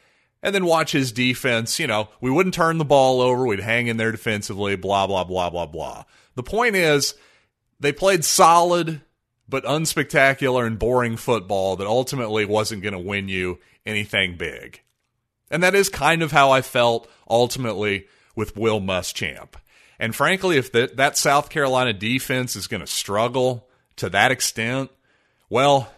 and 0.43 0.55
then 0.55 0.65
watch 0.65 0.93
his 0.93 1.13
defense. 1.13 1.79
You 1.79 1.87
know, 1.87 2.09
we 2.21 2.31
wouldn't 2.31 2.55
turn 2.55 2.79
the 2.79 2.85
ball 2.85 3.21
over. 3.21 3.47
We'd 3.47 3.61
hang 3.61 3.87
in 3.87 3.97
there 3.97 4.13
defensively, 4.13 4.77
blah, 4.77 5.07
blah, 5.07 5.25
blah, 5.25 5.51
blah, 5.51 5.67
blah. 5.67 6.05
The 6.35 6.43
point 6.43 6.77
is, 6.77 7.15
they 7.79 7.93
played 7.93 8.25
solid 8.25 9.03
but 9.51 9.65
unspectacular 9.65 10.67
and 10.67 10.79
boring 10.79 11.17
football 11.17 11.77
that 11.77 11.87
ultimately 11.87 12.45
wasn't 12.45 12.83
going 12.83 12.93
to 12.93 12.99
win 12.99 13.29
you 13.29 13.59
anything 13.85 14.37
big. 14.37 14.81
And 15.51 15.63
that 15.63 15.75
is 15.75 15.89
kind 15.89 16.23
of 16.23 16.33
how 16.33 16.53
I 16.53 16.63
felt 16.63 17.11
ultimately 17.29 18.07
with 18.37 18.57
Will 18.57 18.81
Muschamp. 18.81 19.55
And 19.99 20.15
frankly, 20.15 20.57
if 20.57 20.73
that, 20.73 20.97
that 20.97 21.19
South 21.19 21.51
Carolina 21.51 21.93
defense 21.93 22.57
is 22.57 22.69
going 22.69 22.81
to 22.81 22.87
struggle 22.87 23.69
to 23.97 24.09
that 24.11 24.31
extent, 24.31 24.91
well, 25.51 25.93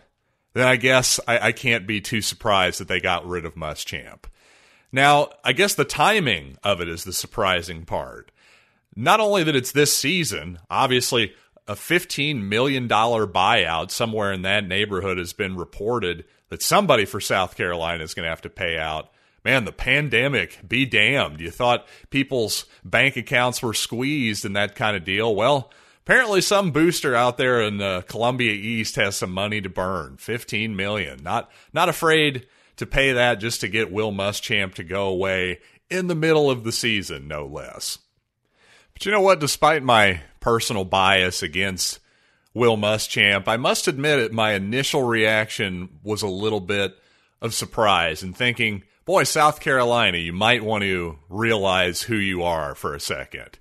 then 0.55 0.67
I 0.67 0.77
guess 0.77 1.21
I, 1.29 1.39
I 1.39 1.53
can't 1.53 1.87
be 1.87 2.01
too 2.01 2.23
surprised 2.23 2.81
that 2.81 2.89
they 2.89 3.01
got 3.01 3.27
rid 3.27 3.45
of 3.45 3.55
Muschamp. 3.55 4.25
Now, 4.91 5.31
I 5.45 5.53
guess 5.53 5.75
the 5.75 5.85
timing 5.85 6.59
of 6.65 6.81
it 6.81 6.89
is 6.89 7.05
the 7.05 7.13
surprising 7.13 7.85
part. 7.85 8.31
Not 8.95 9.21
only 9.21 9.45
that 9.45 9.57
it's 9.57 9.73
this 9.73 9.97
season, 9.97 10.59
obviously 10.69 11.35
a 11.69 11.75
$15 11.75 12.43
million 12.43 12.89
buyout 12.89 13.91
somewhere 13.91 14.33
in 14.33 14.43
that 14.43 14.67
neighborhood 14.67 15.19
has 15.19 15.33
been 15.33 15.57
reported 15.57 16.25
that 16.49 16.63
somebody 16.63 17.05
for 17.05 17.21
South 17.21 17.57
Carolina 17.57 18.03
is 18.05 18.15
going 18.15 18.25
to 18.25 18.31
have 18.31 18.43
to 18.43 18.51
pay 18.51 18.79
out. 18.79 19.11
Man, 19.45 19.65
the 19.65 19.73
pandemic, 19.73 20.59
be 20.67 20.85
damned. 20.85 21.41
You 21.41 21.51
thought 21.51 21.87
people's 22.11 22.67
bank 22.85 23.17
accounts 23.17 23.63
were 23.63 23.75
squeezed 23.75 24.45
and 24.45 24.55
that 24.55 24.75
kind 24.75 24.97
of 24.97 25.05
deal. 25.05 25.35
Well, 25.35 25.71
apparently 26.05 26.41
some 26.41 26.71
booster 26.71 27.15
out 27.15 27.39
there 27.39 27.61
in 27.63 27.81
uh, 27.81 28.03
Columbia 28.03 28.53
East 28.53 28.97
has 28.97 29.17
some 29.17 29.33
money 29.33 29.61
to 29.61 29.69
burn. 29.69 30.17
15 30.17 30.77
million. 30.77 31.23
Not 31.23 31.51
not 31.73 31.89
afraid 31.89 32.47
to 32.77 32.87
pay 32.87 33.13
that 33.13 33.41
just 33.41 33.61
to 33.63 33.69
get 33.69 33.93
Will 33.93 34.13
Muschamp 34.13 34.75
to 34.75 34.85
go 34.85 35.07
away 35.09 35.59
in 35.91 36.07
the 36.07 36.15
middle 36.15 36.51
of 36.51 36.65
the 36.65 36.73
season, 36.73 37.27
no 37.27 37.47
less. 37.47 37.99
But 38.93 39.07
you 39.07 39.13
know 39.13 39.21
what? 39.21 39.41
Despite 39.41 39.83
my 39.83 40.21
personal 40.43 40.85
bias 40.85 41.43
against 41.43 42.01
Will 42.53 42.77
Muschamp, 42.77 43.49
I 43.49 43.57
must 43.57 43.89
admit 43.89 44.19
it, 44.19 44.33
my 44.33 44.53
initial 44.53 45.05
reaction 45.05 45.89
was 46.03 46.21
a 46.21 46.29
little 46.29 46.61
bit 46.61 46.95
of 47.41 47.55
surprise 47.55 48.23
and 48.23 48.37
thinking, 48.37 48.83
boy, 49.07 49.25
South 49.25 49.61
Carolina, 49.61 50.19
you 50.19 50.35
might 50.35 50.63
want 50.63 50.83
to 50.83 51.19
realize 51.31 52.03
who 52.03 52.17
you 52.17 52.43
are 52.43 52.75
for 52.75 52.95
a 52.95 53.01
second. 53.01 53.59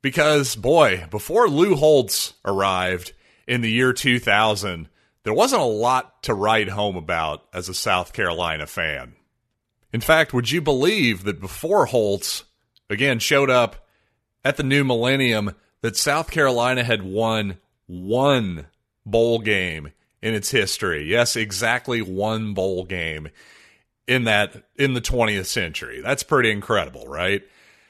Because, 0.00 0.56
boy, 0.56 1.06
before 1.10 1.48
Lou 1.48 1.76
Holtz 1.76 2.32
arrived 2.44 3.12
in 3.46 3.60
the 3.60 3.70
year 3.70 3.92
2000, 3.92 4.88
there 5.24 5.34
wasn't 5.34 5.60
a 5.60 5.66
lot 5.66 6.22
to 6.22 6.32
write 6.32 6.70
home 6.70 6.96
about 6.96 7.44
as 7.52 7.68
a 7.68 7.74
South 7.74 8.12
Carolina 8.14 8.66
fan. 8.66 9.14
In 9.92 10.00
fact, 10.00 10.32
would 10.32 10.50
you 10.50 10.62
believe 10.62 11.24
that 11.24 11.40
before 11.40 11.86
Holtz, 11.86 12.44
again, 12.88 13.18
showed 13.18 13.50
up 13.50 13.86
at 14.44 14.56
the 14.56 14.62
new 14.62 14.84
millennium, 14.84 15.54
that 15.80 15.96
South 15.96 16.30
Carolina 16.30 16.84
had 16.84 17.02
won 17.02 17.58
one 17.86 18.66
bowl 19.04 19.38
game 19.38 19.92
in 20.22 20.34
its 20.34 20.50
history? 20.50 21.04
Yes, 21.04 21.36
exactly 21.36 22.02
one 22.02 22.54
bowl 22.54 22.84
game 22.84 23.28
in 24.06 24.24
that 24.24 24.64
in 24.76 24.94
the 24.94 25.00
20th 25.00 25.46
century. 25.46 26.00
That's 26.00 26.22
pretty 26.22 26.50
incredible, 26.50 27.06
right? 27.06 27.42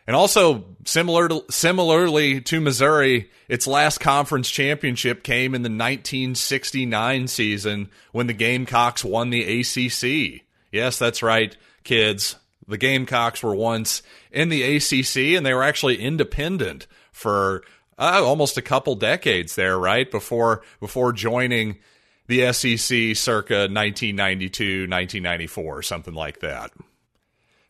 And 0.08 0.16
also 0.16 0.64
similar 0.86 1.28
to, 1.28 1.44
similarly 1.50 2.40
to 2.40 2.60
Missouri, 2.60 3.30
its 3.46 3.66
last 3.66 3.98
conference 4.00 4.50
championship 4.50 5.22
came 5.22 5.54
in 5.54 5.62
the 5.62 5.68
1969 5.68 7.28
season 7.28 7.90
when 8.12 8.26
the 8.26 8.32
Gamecocks 8.32 9.04
won 9.04 9.28
the 9.28 9.60
ACC. 9.60 10.42
Yes, 10.72 10.98
that's 10.98 11.22
right, 11.22 11.54
kids. 11.84 12.36
The 12.66 12.78
Gamecocks 12.78 13.42
were 13.42 13.54
once 13.54 14.02
in 14.32 14.48
the 14.48 14.62
ACC 14.76 15.36
and 15.36 15.44
they 15.44 15.52
were 15.52 15.62
actually 15.62 16.00
independent 16.00 16.86
for 17.12 17.62
uh, 17.98 18.22
almost 18.24 18.56
a 18.56 18.62
couple 18.62 18.94
decades 18.94 19.54
there, 19.54 19.78
right? 19.78 20.10
Before 20.10 20.62
before 20.80 21.12
joining 21.12 21.78
the 22.28 22.52
SEC 22.52 23.16
circa 23.16 23.68
1992, 23.68 24.82
1994, 24.82 25.82
something 25.82 26.14
like 26.14 26.40
that. 26.40 26.70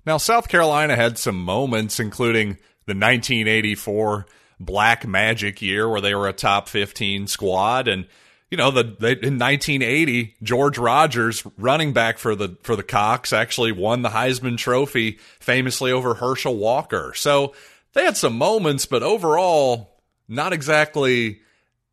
Now, 0.05 0.17
South 0.17 0.49
Carolina 0.49 0.97
had 0.97 1.17
some 1.19 1.43
moments, 1.43 2.01
including 2.01 2.59
the 2.87 2.95
1984 2.95 4.27
Black 4.61 5.07
Magic 5.07 5.63
year 5.63 5.89
where 5.89 6.01
they 6.01 6.15
were 6.15 6.29
a 6.29 6.33
top 6.33 6.69
15 6.69 7.27
squad. 7.27 7.87
And, 7.87 8.07
you 8.51 8.57
know, 8.57 8.71
the, 8.71 8.83
they, 8.83 9.13
in 9.13 9.39
1980, 9.39 10.35
George 10.43 10.79
Rogers, 10.79 11.45
running 11.57 11.93
back 11.93 12.19
for 12.19 12.35
the, 12.35 12.57
for 12.63 12.75
the 12.75 12.83
Cocks, 12.83 13.33
actually 13.33 13.71
won 13.71 14.03
the 14.03 14.09
Heisman 14.09 14.57
Trophy 14.57 15.19
famously 15.39 15.93
over 15.93 16.15
Herschel 16.15 16.57
Walker. 16.57 17.13
So 17.15 17.55
they 17.93 18.05
had 18.05 18.17
some 18.17 18.37
moments, 18.37 18.87
but 18.87 19.03
overall, 19.03 19.98
not 20.29 20.53
exactly 20.53 21.41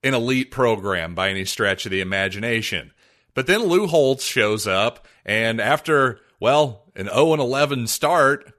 an 0.04 0.14
elite 0.14 0.52
program 0.52 1.16
by 1.16 1.30
any 1.30 1.46
stretch 1.46 1.86
of 1.86 1.92
the 1.92 2.02
imagination. 2.02 2.92
But 3.34 3.48
then 3.48 3.64
Lou 3.64 3.88
Holtz 3.88 4.24
shows 4.24 4.68
up, 4.68 5.08
and 5.26 5.60
after 5.60 6.20
well, 6.40 6.84
an 6.96 7.08
0 7.08 7.34
and 7.34 7.42
11 7.42 7.88
start, 7.88 8.54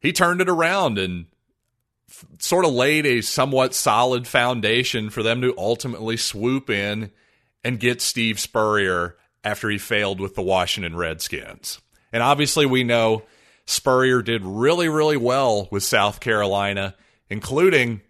he 0.00 0.12
turned 0.12 0.40
it 0.40 0.48
around 0.48 0.98
and 0.98 1.26
f- 2.08 2.26
sort 2.38 2.64
of 2.64 2.72
laid 2.72 3.06
a 3.06 3.22
somewhat 3.22 3.74
solid 3.74 4.26
foundation 4.26 5.10
for 5.10 5.22
them 5.22 5.40
to 5.42 5.54
ultimately 5.56 6.16
swoop 6.16 6.70
in 6.70 7.10
and 7.64 7.80
get 7.80 8.02
Steve 8.02 8.38
Spurrier 8.38 9.16
after 9.44 9.68
he 9.70 9.78
failed 9.78 10.20
with 10.20 10.34
the 10.34 10.42
Washington 10.42 10.96
Redskins. 10.96 11.80
And 12.12 12.22
obviously, 12.22 12.66
we 12.66 12.84
know 12.84 13.22
Spurrier 13.66 14.22
did 14.22 14.44
really, 14.44 14.88
really 14.88 15.16
well 15.16 15.68
with 15.70 15.82
South 15.82 16.20
Carolina, 16.20 16.94
including 17.28 18.02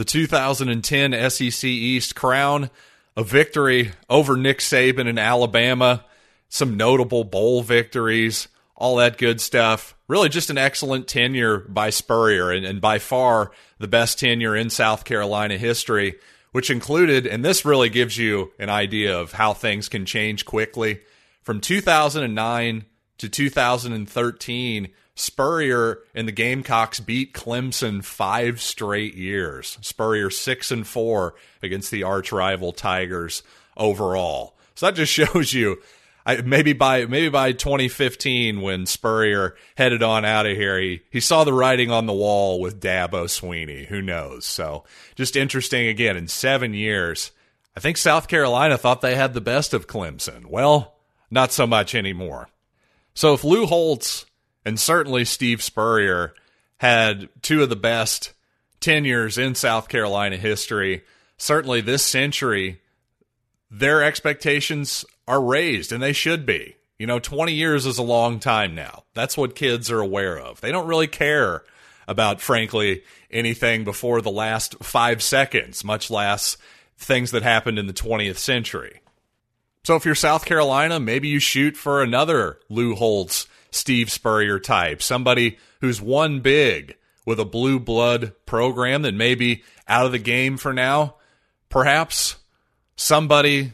the 0.00 0.04
2010 0.06 1.30
SEC 1.30 1.64
East 1.68 2.14
crown, 2.14 2.70
a 3.18 3.22
victory 3.22 3.92
over 4.08 4.34
Nick 4.34 4.60
Saban 4.60 5.06
in 5.06 5.18
Alabama 5.18 6.06
some 6.48 6.78
notable 6.78 7.22
bowl 7.22 7.62
victories, 7.62 8.48
all 8.74 8.96
that 8.96 9.18
good 9.18 9.42
stuff. 9.42 9.94
Really, 10.08 10.30
just 10.30 10.48
an 10.48 10.56
excellent 10.56 11.06
tenure 11.06 11.58
by 11.58 11.90
Spurrier, 11.90 12.50
and, 12.50 12.64
and 12.64 12.80
by 12.80 12.98
far 12.98 13.52
the 13.78 13.88
best 13.88 14.18
tenure 14.18 14.56
in 14.56 14.70
South 14.70 15.04
Carolina 15.04 15.58
history, 15.58 16.14
which 16.52 16.70
included, 16.70 17.26
and 17.26 17.44
this 17.44 17.66
really 17.66 17.90
gives 17.90 18.16
you 18.16 18.52
an 18.58 18.70
idea 18.70 19.18
of 19.18 19.32
how 19.32 19.52
things 19.52 19.90
can 19.90 20.06
change 20.06 20.46
quickly. 20.46 21.00
From 21.42 21.60
2009 21.60 22.86
to 23.18 23.28
2013, 23.28 24.88
Spurrier 25.20 26.00
and 26.14 26.26
the 26.26 26.32
Gamecocks 26.32 27.00
beat 27.00 27.34
Clemson 27.34 28.02
five 28.04 28.60
straight 28.60 29.14
years. 29.14 29.78
Spurrier 29.80 30.30
six 30.30 30.70
and 30.70 30.86
four 30.86 31.34
against 31.62 31.90
the 31.90 32.02
arch 32.02 32.32
rival 32.32 32.72
Tigers 32.72 33.42
overall. 33.76 34.56
So 34.74 34.86
that 34.86 34.94
just 34.94 35.12
shows 35.12 35.52
you 35.52 35.78
I, 36.26 36.42
maybe 36.42 36.72
by 36.72 37.06
maybe 37.06 37.28
by 37.28 37.52
2015 37.52 38.60
when 38.60 38.86
Spurrier 38.86 39.56
headed 39.76 40.02
on 40.02 40.24
out 40.24 40.46
of 40.46 40.56
here, 40.56 40.78
he, 40.78 41.02
he 41.10 41.20
saw 41.20 41.44
the 41.44 41.52
writing 41.52 41.90
on 41.90 42.06
the 42.06 42.12
wall 42.12 42.60
with 42.60 42.80
Dabo 42.80 43.24
Swinney. 43.24 43.86
Who 43.86 44.02
knows? 44.02 44.44
So 44.44 44.84
just 45.16 45.36
interesting 45.36 45.88
again. 45.88 46.16
In 46.16 46.28
seven 46.28 46.74
years, 46.74 47.32
I 47.76 47.80
think 47.80 47.96
South 47.96 48.28
Carolina 48.28 48.76
thought 48.76 49.00
they 49.00 49.14
had 49.14 49.34
the 49.34 49.40
best 49.40 49.72
of 49.72 49.86
Clemson. 49.86 50.46
Well, 50.46 50.94
not 51.30 51.52
so 51.52 51.66
much 51.66 51.94
anymore. 51.94 52.48
So 53.14 53.34
if 53.34 53.44
Lou 53.44 53.66
Holtz 53.66 54.26
and 54.64 54.78
certainly 54.78 55.24
Steve 55.24 55.62
Spurrier 55.62 56.34
had 56.78 57.28
two 57.42 57.62
of 57.62 57.68
the 57.68 57.76
best 57.76 58.32
tenures 58.80 59.36
in 59.38 59.54
South 59.54 59.88
Carolina 59.88 60.36
history, 60.36 61.04
certainly 61.36 61.80
this 61.80 62.04
century, 62.04 62.80
their 63.70 64.02
expectations 64.02 65.04
are 65.28 65.42
raised, 65.42 65.92
and 65.92 66.02
they 66.02 66.12
should 66.12 66.44
be. 66.44 66.76
You 66.98 67.06
know, 67.06 67.18
20 67.18 67.52
years 67.52 67.86
is 67.86 67.98
a 67.98 68.02
long 68.02 68.40
time 68.40 68.74
now. 68.74 69.04
That's 69.14 69.36
what 69.36 69.54
kids 69.54 69.90
are 69.90 70.00
aware 70.00 70.38
of. 70.38 70.60
They 70.60 70.72
don't 70.72 70.86
really 70.88 71.06
care 71.06 71.62
about, 72.06 72.40
frankly, 72.40 73.04
anything 73.30 73.84
before 73.84 74.20
the 74.20 74.30
last 74.30 74.82
five 74.82 75.22
seconds, 75.22 75.84
much 75.84 76.10
less 76.10 76.56
things 76.98 77.30
that 77.30 77.42
happened 77.42 77.78
in 77.78 77.86
the 77.86 77.92
20th 77.92 78.36
century. 78.36 79.00
So 79.84 79.96
if 79.96 80.04
you're 80.04 80.14
South 80.14 80.44
Carolina, 80.44 81.00
maybe 81.00 81.28
you 81.28 81.38
shoot 81.38 81.76
for 81.76 82.02
another 82.02 82.58
Lou 82.68 82.94
Holtz, 82.94 83.46
Steve 83.70 84.10
Spurrier 84.10 84.58
type, 84.58 85.02
somebody 85.02 85.58
who's 85.80 86.00
won 86.00 86.40
big 86.40 86.96
with 87.24 87.38
a 87.38 87.44
blue 87.44 87.78
blood 87.78 88.32
program 88.46 89.02
that 89.02 89.14
may 89.14 89.34
be 89.34 89.62
out 89.86 90.06
of 90.06 90.12
the 90.12 90.18
game 90.18 90.56
for 90.56 90.72
now. 90.72 91.16
Perhaps 91.68 92.36
somebody 92.96 93.72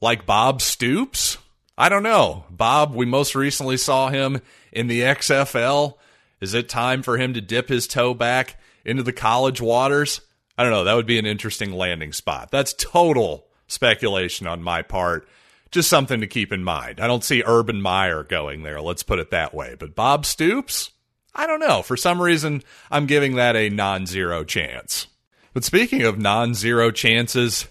like 0.00 0.26
Bob 0.26 0.62
Stoops? 0.62 1.38
I 1.78 1.88
don't 1.88 2.02
know. 2.02 2.44
Bob, 2.50 2.94
we 2.94 3.04
most 3.04 3.34
recently 3.34 3.76
saw 3.76 4.08
him 4.08 4.40
in 4.72 4.86
the 4.86 5.02
XFL. 5.02 5.94
Is 6.40 6.54
it 6.54 6.68
time 6.68 7.02
for 7.02 7.18
him 7.18 7.34
to 7.34 7.40
dip 7.40 7.68
his 7.68 7.86
toe 7.86 8.14
back 8.14 8.58
into 8.84 9.02
the 9.02 9.12
college 9.12 9.60
waters? 9.60 10.20
I 10.56 10.62
don't 10.62 10.72
know. 10.72 10.84
That 10.84 10.94
would 10.94 11.06
be 11.06 11.18
an 11.18 11.26
interesting 11.26 11.72
landing 11.72 12.12
spot. 12.12 12.50
That's 12.50 12.72
total 12.72 13.46
speculation 13.66 14.46
on 14.46 14.62
my 14.62 14.82
part. 14.82 15.28
Just 15.70 15.90
something 15.90 16.20
to 16.20 16.26
keep 16.26 16.52
in 16.52 16.62
mind. 16.64 17.00
I 17.00 17.06
don't 17.06 17.24
see 17.24 17.42
Urban 17.44 17.82
Meyer 17.82 18.22
going 18.22 18.62
there, 18.62 18.80
let's 18.80 19.02
put 19.02 19.18
it 19.18 19.30
that 19.30 19.54
way. 19.54 19.76
But 19.78 19.94
Bob 19.94 20.24
Stoops? 20.24 20.92
I 21.34 21.46
don't 21.46 21.60
know. 21.60 21.82
For 21.82 21.96
some 21.96 22.22
reason, 22.22 22.62
I'm 22.90 23.06
giving 23.06 23.34
that 23.36 23.56
a 23.56 23.68
non 23.68 24.06
zero 24.06 24.42
chance. 24.42 25.06
But 25.52 25.64
speaking 25.64 26.02
of 26.02 26.18
non 26.18 26.54
zero 26.54 26.90
chances, 26.90 27.66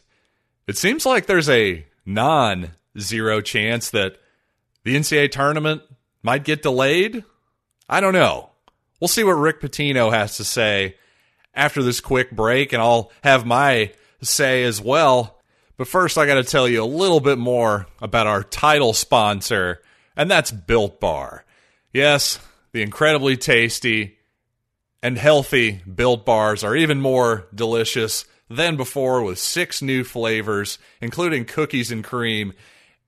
it 0.68 0.78
seems 0.78 1.06
like 1.06 1.26
there's 1.26 1.50
a 1.50 1.86
non 2.06 2.72
zero 3.00 3.42
chance 3.42 3.90
that 3.90 4.18
the 4.84 4.96
NCAA 4.96 5.32
tournament 5.32 5.82
might 6.24 6.44
get 6.44 6.62
delayed? 6.62 7.24
I 7.90 8.00
don't 8.00 8.14
know. 8.14 8.52
We'll 9.00 9.08
see 9.08 9.24
what 9.24 9.34
Rick 9.34 9.62
Pitino 9.62 10.12
has 10.12 10.38
to 10.38 10.44
say 10.44 10.96
after 11.54 11.84
this 11.84 12.00
quick 12.00 12.32
break, 12.32 12.72
and 12.72 12.82
I'll 12.82 13.12
have 13.24 13.46
my 13.46 13.92
say 14.22 14.64
as 14.64 14.82
well. 14.82 15.35
But 15.78 15.88
first, 15.88 16.18
I 16.18 16.26
got 16.26 16.36
to 16.36 16.44
tell 16.44 16.68
you 16.68 16.84
a 16.84 16.86
little 16.86 17.20
bit 17.20 17.38
more 17.38 17.88
about 18.02 18.28
our 18.28 18.44
title 18.44 18.94
sponsor, 18.94 19.82
and 20.16 20.32
that's 20.32 20.52
Built 20.52 21.00
Bar. 21.00 21.44
Yes, 21.92 22.40
the 22.72 22.82
incredibly 22.82 23.36
tasty 23.36 24.18
and 25.04 25.18
healthy 25.18 25.82
Built 25.94 26.26
Bars 26.26 26.64
are 26.64 26.76
even 26.76 27.02
more 27.02 27.48
delicious 27.54 28.26
than 28.50 28.78
before 28.78 29.22
with 29.24 29.38
six 29.38 29.82
new 29.82 30.04
flavors, 30.04 30.80
including 31.02 31.46
cookies 31.46 31.92
and 31.92 32.04
cream 32.04 32.54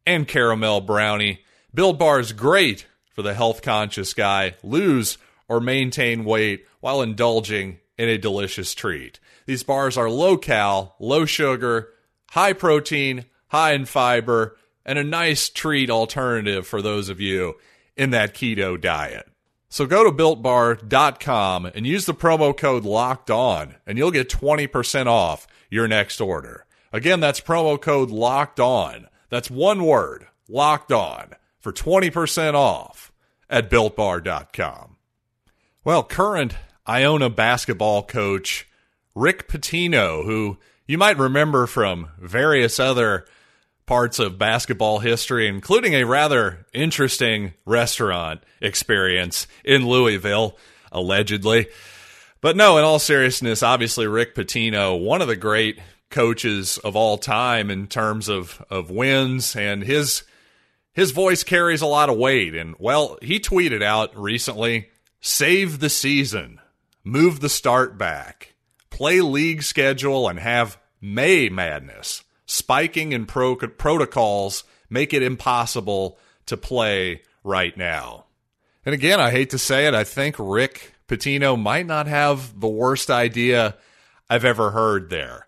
and 0.05 0.27
caramel 0.27 0.81
brownie. 0.81 1.41
Built 1.73 1.97
Bar 1.97 2.19
is 2.19 2.33
great 2.33 2.85
for 3.13 3.21
the 3.21 3.33
health 3.33 3.61
conscious 3.61 4.13
guy. 4.13 4.55
Lose 4.63 5.17
or 5.47 5.59
maintain 5.59 6.25
weight 6.25 6.65
while 6.81 7.01
indulging 7.01 7.79
in 7.97 8.09
a 8.09 8.17
delicious 8.17 8.73
treat. 8.73 9.19
These 9.45 9.63
bars 9.63 9.97
are 9.97 10.09
low 10.09 10.37
cal, 10.37 10.95
low 10.99 11.25
sugar, 11.25 11.93
high 12.31 12.53
protein, 12.53 13.25
high 13.47 13.73
in 13.73 13.85
fiber, 13.85 14.57
and 14.85 14.97
a 14.97 15.03
nice 15.03 15.49
treat 15.49 15.89
alternative 15.89 16.65
for 16.65 16.81
those 16.81 17.09
of 17.09 17.19
you 17.19 17.55
in 17.95 18.11
that 18.11 18.33
keto 18.33 18.79
diet. 18.79 19.27
So 19.69 19.85
go 19.85 20.03
to 20.03 20.11
builtbar.com 20.11 21.65
and 21.65 21.85
use 21.85 22.05
the 22.05 22.13
promo 22.13 22.55
code 22.55 22.85
locked 22.85 23.29
on 23.29 23.75
and 23.85 23.97
you'll 23.97 24.11
get 24.11 24.29
20% 24.29 25.07
off 25.07 25.45
your 25.69 25.87
next 25.87 26.21
order. 26.21 26.65
Again, 26.93 27.19
that's 27.19 27.41
promo 27.41 27.79
code 27.79 28.09
locked 28.09 28.61
on. 28.61 29.07
That's 29.29 29.51
one 29.51 29.83
word, 29.83 30.27
locked 30.47 30.93
on 30.93 31.33
for 31.59 31.73
20% 31.73 32.53
off 32.53 33.11
at 33.49 33.69
builtbar.com. 33.69 34.95
Well, 35.83 36.03
current 36.03 36.55
Iona 36.87 37.29
basketball 37.29 38.03
coach 38.03 38.67
Rick 39.15 39.49
Pitino, 39.49 40.23
who 40.23 40.57
you 40.87 40.97
might 40.97 41.17
remember 41.17 41.67
from 41.67 42.09
various 42.17 42.79
other 42.79 43.25
parts 43.85 44.19
of 44.19 44.37
basketball 44.37 44.99
history, 44.99 45.47
including 45.47 45.93
a 45.93 46.05
rather 46.05 46.65
interesting 46.73 47.53
restaurant 47.65 48.41
experience 48.61 49.47
in 49.63 49.87
Louisville, 49.87 50.57
allegedly. 50.91 51.67
But 52.41 52.55
no, 52.55 52.77
in 52.77 52.83
all 52.83 52.99
seriousness, 52.99 53.63
obviously 53.63 54.07
Rick 54.07 54.35
Pitino, 54.35 55.01
one 55.01 55.21
of 55.21 55.27
the 55.27 55.35
great 55.35 55.79
coaches 56.09 56.77
of 56.79 56.95
all 56.95 57.17
time 57.17 57.69
in 57.69 57.87
terms 57.87 58.29
of, 58.29 58.63
of 58.69 58.89
wins, 58.89 59.55
and 59.55 59.83
his 59.83 60.23
his 60.93 61.11
voice 61.11 61.43
carries 61.43 61.81
a 61.81 61.87
lot 61.87 62.09
of 62.09 62.17
weight. 62.17 62.55
And 62.55 62.75
well, 62.79 63.19
he 63.21 63.39
tweeted 63.39 63.83
out 63.83 64.17
recently, 64.17 64.89
save 65.21 65.79
the 65.79 65.89
season, 65.89 66.59
move 67.03 67.39
the 67.39 67.49
start 67.49 67.99
back, 67.99 68.55
play 68.97 69.21
league 69.21 69.61
schedule, 69.61 70.27
and 70.27 70.39
have 70.39 70.79
May 70.99 71.49
madness 71.49 72.23
spiking 72.47 73.11
in 73.11 73.27
pro- 73.27 73.55
protocols 73.55 74.63
make 74.89 75.13
it 75.13 75.21
impossible 75.21 76.17
to 76.47 76.57
play 76.57 77.21
right 77.43 77.77
now. 77.77 78.25
And 78.83 78.95
again, 78.95 79.19
I 79.19 79.29
hate 79.29 79.51
to 79.51 79.59
say 79.59 79.85
it, 79.85 79.93
I 79.93 80.03
think 80.03 80.35
Rick 80.39 80.93
Pitino 81.07 81.61
might 81.61 81.85
not 81.85 82.07
have 82.07 82.59
the 82.59 82.67
worst 82.67 83.11
idea 83.11 83.75
I've 84.31 84.45
ever 84.45 84.71
heard 84.71 85.11
there. 85.11 85.45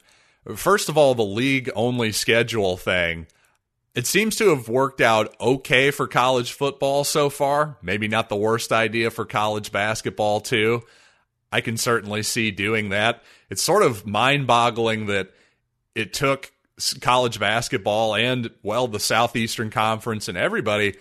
First 0.55 0.87
of 0.87 0.95
all, 0.95 1.15
the 1.15 1.23
league 1.23 1.71
only 1.75 2.11
schedule 2.11 2.77
thing. 2.77 3.25
It 3.95 4.05
seems 4.05 4.35
to 4.35 4.49
have 4.49 4.69
worked 4.69 5.01
out 5.01 5.35
okay 5.41 5.89
for 5.89 6.07
college 6.07 6.51
football 6.51 7.03
so 7.03 7.31
far. 7.31 7.77
Maybe 7.81 8.07
not 8.07 8.29
the 8.29 8.35
worst 8.35 8.71
idea 8.71 9.09
for 9.09 9.25
college 9.25 9.71
basketball, 9.71 10.39
too. 10.39 10.83
I 11.51 11.61
can 11.61 11.77
certainly 11.77 12.21
see 12.21 12.51
doing 12.51 12.89
that. 12.89 13.23
It's 13.49 13.63
sort 13.63 13.83
of 13.83 14.05
mind 14.05 14.47
boggling 14.47 15.07
that 15.07 15.31
it 15.95 16.13
took 16.13 16.51
college 17.01 17.39
basketball 17.39 18.15
and 18.15 18.49
well 18.63 18.87
the 18.87 18.99
Southeastern 18.99 19.69
Conference 19.69 20.27
and 20.27 20.37
everybody 20.37 20.95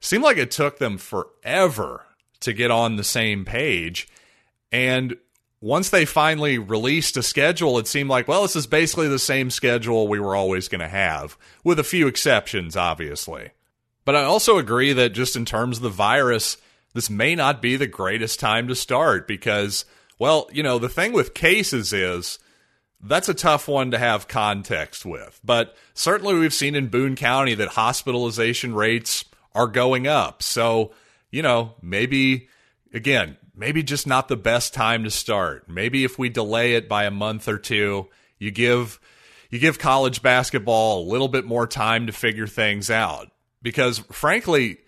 seemed 0.00 0.24
like 0.24 0.38
it 0.38 0.50
took 0.50 0.78
them 0.78 0.96
forever 0.96 2.04
to 2.40 2.52
get 2.52 2.70
on 2.70 2.96
the 2.96 3.04
same 3.04 3.44
page. 3.44 4.08
And 4.72 5.16
once 5.60 5.90
they 5.90 6.04
finally 6.04 6.56
released 6.56 7.16
a 7.16 7.22
schedule 7.22 7.78
it 7.78 7.86
seemed 7.86 8.08
like 8.08 8.28
well 8.28 8.42
this 8.42 8.56
is 8.56 8.66
basically 8.66 9.08
the 9.08 9.18
same 9.18 9.50
schedule 9.50 10.08
we 10.08 10.20
were 10.20 10.36
always 10.36 10.68
going 10.68 10.80
to 10.80 10.88
have 10.88 11.36
with 11.64 11.78
a 11.78 11.84
few 11.84 12.06
exceptions 12.06 12.76
obviously. 12.76 13.50
But 14.04 14.16
I 14.16 14.22
also 14.22 14.56
agree 14.56 14.94
that 14.94 15.10
just 15.10 15.36
in 15.36 15.44
terms 15.44 15.78
of 15.78 15.82
the 15.82 15.90
virus 15.90 16.56
this 16.94 17.10
may 17.10 17.34
not 17.34 17.60
be 17.60 17.76
the 17.76 17.86
greatest 17.86 18.40
time 18.40 18.68
to 18.68 18.74
start 18.74 19.28
because 19.28 19.84
well 20.18 20.48
you 20.52 20.62
know 20.62 20.78
the 20.78 20.88
thing 20.88 21.12
with 21.12 21.34
cases 21.34 21.92
is 21.92 22.38
that's 23.00 23.28
a 23.28 23.34
tough 23.34 23.68
one 23.68 23.90
to 23.92 23.98
have 23.98 24.28
context 24.28 25.06
with. 25.06 25.40
But 25.44 25.76
certainly 25.94 26.34
we've 26.34 26.54
seen 26.54 26.74
in 26.74 26.88
Boone 26.88 27.16
County 27.16 27.54
that 27.54 27.68
hospitalization 27.68 28.74
rates 28.74 29.24
are 29.54 29.68
going 29.68 30.06
up. 30.06 30.42
So, 30.42 30.92
you 31.30 31.42
know, 31.42 31.74
maybe, 31.80 32.48
again, 32.92 33.36
maybe 33.54 33.82
just 33.82 34.06
not 34.06 34.28
the 34.28 34.36
best 34.36 34.74
time 34.74 35.04
to 35.04 35.10
start. 35.10 35.68
Maybe 35.68 36.04
if 36.04 36.18
we 36.18 36.28
delay 36.28 36.74
it 36.74 36.88
by 36.88 37.04
a 37.04 37.10
month 37.10 37.48
or 37.48 37.58
two, 37.58 38.08
you 38.38 38.50
give 38.50 39.00
you 39.50 39.58
give 39.58 39.78
college 39.78 40.20
basketball 40.20 41.02
a 41.02 41.08
little 41.10 41.28
bit 41.28 41.46
more 41.46 41.66
time 41.66 42.06
to 42.06 42.12
figure 42.12 42.46
things 42.46 42.90
out. 42.90 43.30
Because 43.62 43.98
frankly, 44.12 44.78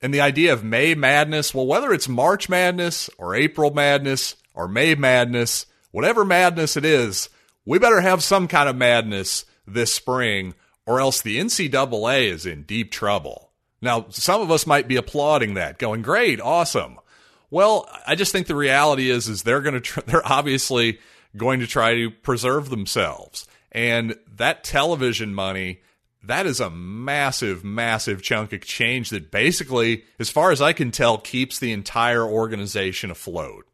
and 0.00 0.14
the 0.14 0.22
idea 0.22 0.52
of 0.52 0.64
May 0.64 0.94
madness, 0.94 1.52
well, 1.52 1.66
whether 1.66 1.92
it's 1.92 2.08
March 2.08 2.48
madness 2.48 3.10
or 3.18 3.34
April 3.34 3.72
madness 3.72 4.36
or 4.54 4.68
May 4.68 4.94
madness, 4.94 5.66
whatever 5.90 6.24
madness 6.24 6.76
it 6.76 6.84
is, 6.84 7.28
we 7.64 7.78
better 7.78 8.00
have 8.00 8.22
some 8.22 8.48
kind 8.48 8.68
of 8.68 8.76
madness 8.76 9.44
this 9.66 9.92
spring, 9.92 10.54
or 10.86 11.00
else 11.00 11.22
the 11.22 11.38
NCAA 11.38 12.28
is 12.28 12.46
in 12.46 12.62
deep 12.62 12.90
trouble. 12.90 13.50
Now, 13.82 14.06
some 14.10 14.40
of 14.40 14.50
us 14.50 14.66
might 14.66 14.88
be 14.88 14.96
applauding 14.96 15.54
that, 15.54 15.78
going, 15.78 16.02
great, 16.02 16.40
awesome. 16.40 16.98
Well, 17.50 17.88
I 18.06 18.14
just 18.14 18.32
think 18.32 18.46
the 18.46 18.54
reality 18.54 19.10
is, 19.10 19.28
is 19.28 19.42
they're 19.42 19.62
going 19.62 19.74
to, 19.74 19.80
tr- 19.80 20.00
they're 20.06 20.26
obviously 20.26 20.98
going 21.36 21.60
to 21.60 21.66
try 21.66 21.94
to 21.94 22.10
preserve 22.10 22.70
themselves. 22.70 23.46
And 23.72 24.16
that 24.36 24.64
television 24.64 25.34
money, 25.34 25.80
that 26.24 26.46
is 26.46 26.60
a 26.60 26.70
massive, 26.70 27.64
massive 27.64 28.22
chunk 28.22 28.52
of 28.52 28.62
change 28.62 29.10
that 29.10 29.30
basically, 29.30 30.04
as 30.18 30.28
far 30.28 30.50
as 30.50 30.60
I 30.60 30.72
can 30.72 30.90
tell, 30.90 31.18
keeps 31.18 31.58
the 31.58 31.72
entire 31.72 32.24
organization 32.24 33.10
afloat. 33.10 33.66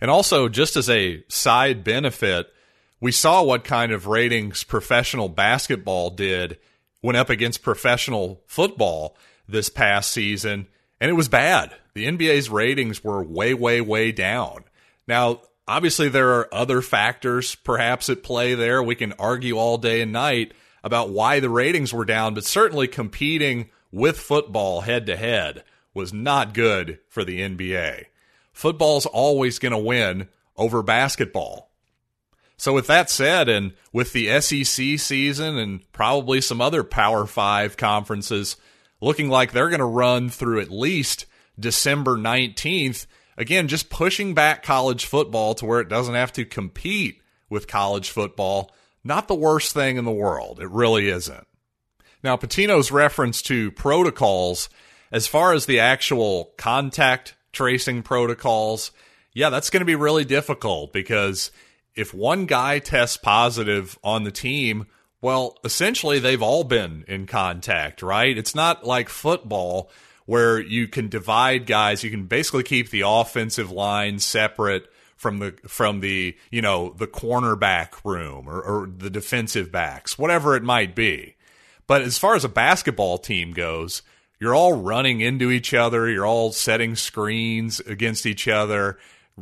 And 0.00 0.10
also, 0.10 0.48
just 0.48 0.76
as 0.76 0.88
a 0.88 1.22
side 1.28 1.84
benefit, 1.84 2.52
we 3.00 3.12
saw 3.12 3.42
what 3.42 3.64
kind 3.64 3.92
of 3.92 4.06
ratings 4.06 4.64
professional 4.64 5.28
basketball 5.28 6.10
did 6.10 6.58
when 7.00 7.16
up 7.16 7.30
against 7.30 7.62
professional 7.62 8.42
football 8.46 9.16
this 9.48 9.68
past 9.68 10.10
season, 10.10 10.66
and 11.00 11.10
it 11.10 11.14
was 11.14 11.28
bad. 11.28 11.74
The 11.94 12.06
NBA's 12.06 12.50
ratings 12.50 13.02
were 13.02 13.22
way, 13.22 13.54
way, 13.54 13.80
way 13.80 14.12
down. 14.12 14.64
Now, 15.06 15.40
obviously, 15.66 16.08
there 16.08 16.30
are 16.34 16.54
other 16.54 16.82
factors 16.82 17.54
perhaps 17.54 18.08
at 18.08 18.22
play 18.22 18.54
there. 18.54 18.82
We 18.82 18.94
can 18.94 19.14
argue 19.14 19.56
all 19.56 19.78
day 19.78 20.02
and 20.02 20.12
night 20.12 20.52
about 20.84 21.10
why 21.10 21.40
the 21.40 21.50
ratings 21.50 21.92
were 21.92 22.04
down, 22.04 22.34
but 22.34 22.44
certainly 22.44 22.86
competing 22.86 23.70
with 23.90 24.18
football 24.18 24.82
head 24.82 25.06
to 25.06 25.16
head 25.16 25.64
was 25.92 26.12
not 26.12 26.54
good 26.54 27.00
for 27.08 27.24
the 27.24 27.40
NBA. 27.40 28.04
Football's 28.60 29.06
always 29.06 29.58
going 29.58 29.72
to 29.72 29.78
win 29.78 30.28
over 30.54 30.82
basketball. 30.82 31.70
So, 32.58 32.74
with 32.74 32.88
that 32.88 33.08
said, 33.08 33.48
and 33.48 33.72
with 33.90 34.12
the 34.12 34.38
SEC 34.42 34.98
season 34.98 35.56
and 35.56 35.90
probably 35.92 36.42
some 36.42 36.60
other 36.60 36.84
Power 36.84 37.24
Five 37.24 37.78
conferences 37.78 38.58
looking 39.00 39.30
like 39.30 39.52
they're 39.52 39.70
going 39.70 39.78
to 39.78 39.86
run 39.86 40.28
through 40.28 40.60
at 40.60 40.70
least 40.70 41.24
December 41.58 42.18
19th, 42.18 43.06
again, 43.38 43.66
just 43.66 43.88
pushing 43.88 44.34
back 44.34 44.62
college 44.62 45.06
football 45.06 45.54
to 45.54 45.64
where 45.64 45.80
it 45.80 45.88
doesn't 45.88 46.14
have 46.14 46.34
to 46.34 46.44
compete 46.44 47.22
with 47.48 47.66
college 47.66 48.10
football, 48.10 48.70
not 49.02 49.26
the 49.26 49.34
worst 49.34 49.72
thing 49.72 49.96
in 49.96 50.04
the 50.04 50.10
world. 50.10 50.60
It 50.60 50.68
really 50.68 51.08
isn't. 51.08 51.46
Now, 52.22 52.36
Pitino's 52.36 52.92
reference 52.92 53.40
to 53.40 53.70
protocols, 53.70 54.68
as 55.10 55.26
far 55.26 55.54
as 55.54 55.64
the 55.64 55.80
actual 55.80 56.52
contact 56.58 57.36
tracing 57.52 58.02
protocols, 58.02 58.90
yeah, 59.32 59.50
that's 59.50 59.70
going 59.70 59.80
to 59.80 59.86
be 59.86 59.94
really 59.94 60.24
difficult 60.24 60.92
because 60.92 61.50
if 61.94 62.14
one 62.14 62.46
guy 62.46 62.78
tests 62.78 63.16
positive 63.16 63.98
on 64.02 64.24
the 64.24 64.30
team, 64.30 64.86
well, 65.20 65.58
essentially 65.64 66.18
they've 66.18 66.42
all 66.42 66.64
been 66.64 67.04
in 67.06 67.26
contact, 67.26 68.02
right? 68.02 68.36
It's 68.36 68.54
not 68.54 68.86
like 68.86 69.08
football 69.08 69.90
where 70.26 70.60
you 70.60 70.88
can 70.88 71.08
divide 71.08 71.66
guys. 71.66 72.04
You 72.04 72.10
can 72.10 72.26
basically 72.26 72.62
keep 72.62 72.90
the 72.90 73.02
offensive 73.04 73.70
line 73.70 74.18
separate 74.18 74.88
from 75.16 75.38
the 75.38 75.52
from 75.66 76.00
the 76.00 76.34
you 76.50 76.62
know 76.62 76.94
the 76.96 77.06
cornerback 77.06 78.02
room 78.04 78.48
or, 78.48 78.62
or 78.62 78.86
the 78.86 79.10
defensive 79.10 79.70
backs, 79.70 80.18
whatever 80.18 80.56
it 80.56 80.62
might 80.62 80.94
be. 80.94 81.36
But 81.86 82.02
as 82.02 82.16
far 82.16 82.36
as 82.36 82.44
a 82.44 82.48
basketball 82.48 83.18
team 83.18 83.52
goes, 83.52 84.02
you're 84.40 84.54
all 84.54 84.72
running 84.72 85.20
into 85.20 85.50
each 85.50 85.74
other. 85.74 86.08
You're 86.08 86.26
all 86.26 86.50
setting 86.50 86.96
screens 86.96 87.78
against 87.80 88.24
each 88.24 88.48
other. 88.48 88.98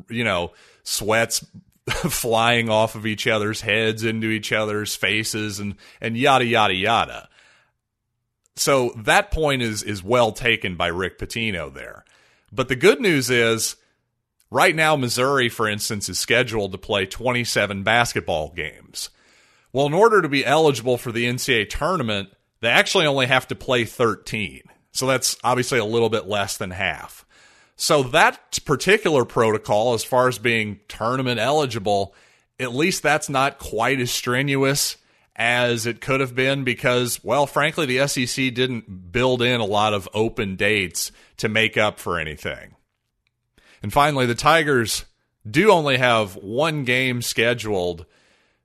You 0.09 0.25
know, 0.25 0.53
sweats 0.83 1.47
flying 1.89 2.69
off 2.69 2.97
of 2.97 3.07
each 3.07 3.27
other's 3.27 3.61
heads 3.61 4.05
into 4.05 4.29
each 4.29 4.53
other's 4.53 4.97
faces 4.97 5.61
and 5.61 5.77
and 6.01 6.17
yada 6.17 6.45
yada 6.45 6.75
yada. 6.75 7.29
So 8.57 8.91
that 8.97 9.31
point 9.31 9.63
is 9.63 9.85
is 9.85 10.03
well 10.03 10.33
taken 10.33 10.75
by 10.75 10.89
Rick 10.89 11.19
Pitino 11.19 11.73
there. 11.73 12.05
But 12.51 12.69
the 12.69 12.77
good 12.77 13.01
news 13.01 13.31
is 13.31 13.77
right 14.51 14.75
now 14.75 14.97
Missouri 14.97 15.49
for 15.49 15.69
instance 15.69 16.09
is 16.09 16.19
scheduled 16.19 16.73
to 16.73 16.79
play 16.79 17.07
27 17.07 17.85
basketball 17.85 18.51
games. 18.51 19.11
Well, 19.73 19.87
in 19.87 19.95
order 19.95 20.23
to 20.23 20.29
be 20.29 20.45
eligible 20.45 20.99
for 20.99 21.13
the 21.13 21.27
NCAA 21.27 21.69
tournament, 21.71 22.31
they 22.61 22.69
actually 22.69 23.07
only 23.07 23.27
have 23.27 23.47
to 23.49 23.55
play 23.55 23.85
13. 23.85 24.63
So 24.93 25.07
that's 25.07 25.37
obviously 25.45 25.79
a 25.79 25.85
little 25.85 26.09
bit 26.09 26.27
less 26.27 26.57
than 26.57 26.71
half. 26.71 27.25
So 27.77 28.03
that 28.03 28.59
particular 28.65 29.25
protocol, 29.25 29.95
as 29.95 30.03
far 30.03 30.29
as 30.29 30.39
being 30.39 30.81
tournament 30.89 31.39
eligible, 31.39 32.15
at 32.59 32.75
least 32.75 33.03
that's 33.03 33.29
not 33.29 33.59
quite 33.59 34.01
as 34.01 34.11
strenuous 34.11 34.97
as 35.37 35.87
it 35.87 36.01
could 36.01 36.19
have 36.19 36.35
been 36.35 36.65
because, 36.65 37.23
well, 37.23 37.47
frankly, 37.47 37.87
the 37.87 38.09
SEC 38.09 38.53
didn't 38.53 39.13
build 39.13 39.41
in 39.41 39.61
a 39.61 39.65
lot 39.65 39.95
of 39.95 40.09
open 40.13 40.57
dates 40.57 41.13
to 41.37 41.49
make 41.49 41.77
up 41.77 42.01
for 42.01 42.19
anything. 42.19 42.75
And 43.81 43.93
finally, 43.93 44.27
the 44.27 44.35
Tigers 44.35 45.05
do 45.49 45.71
only 45.71 45.99
have 45.99 46.35
one 46.35 46.83
game 46.83 47.23
scheduled 47.23 48.07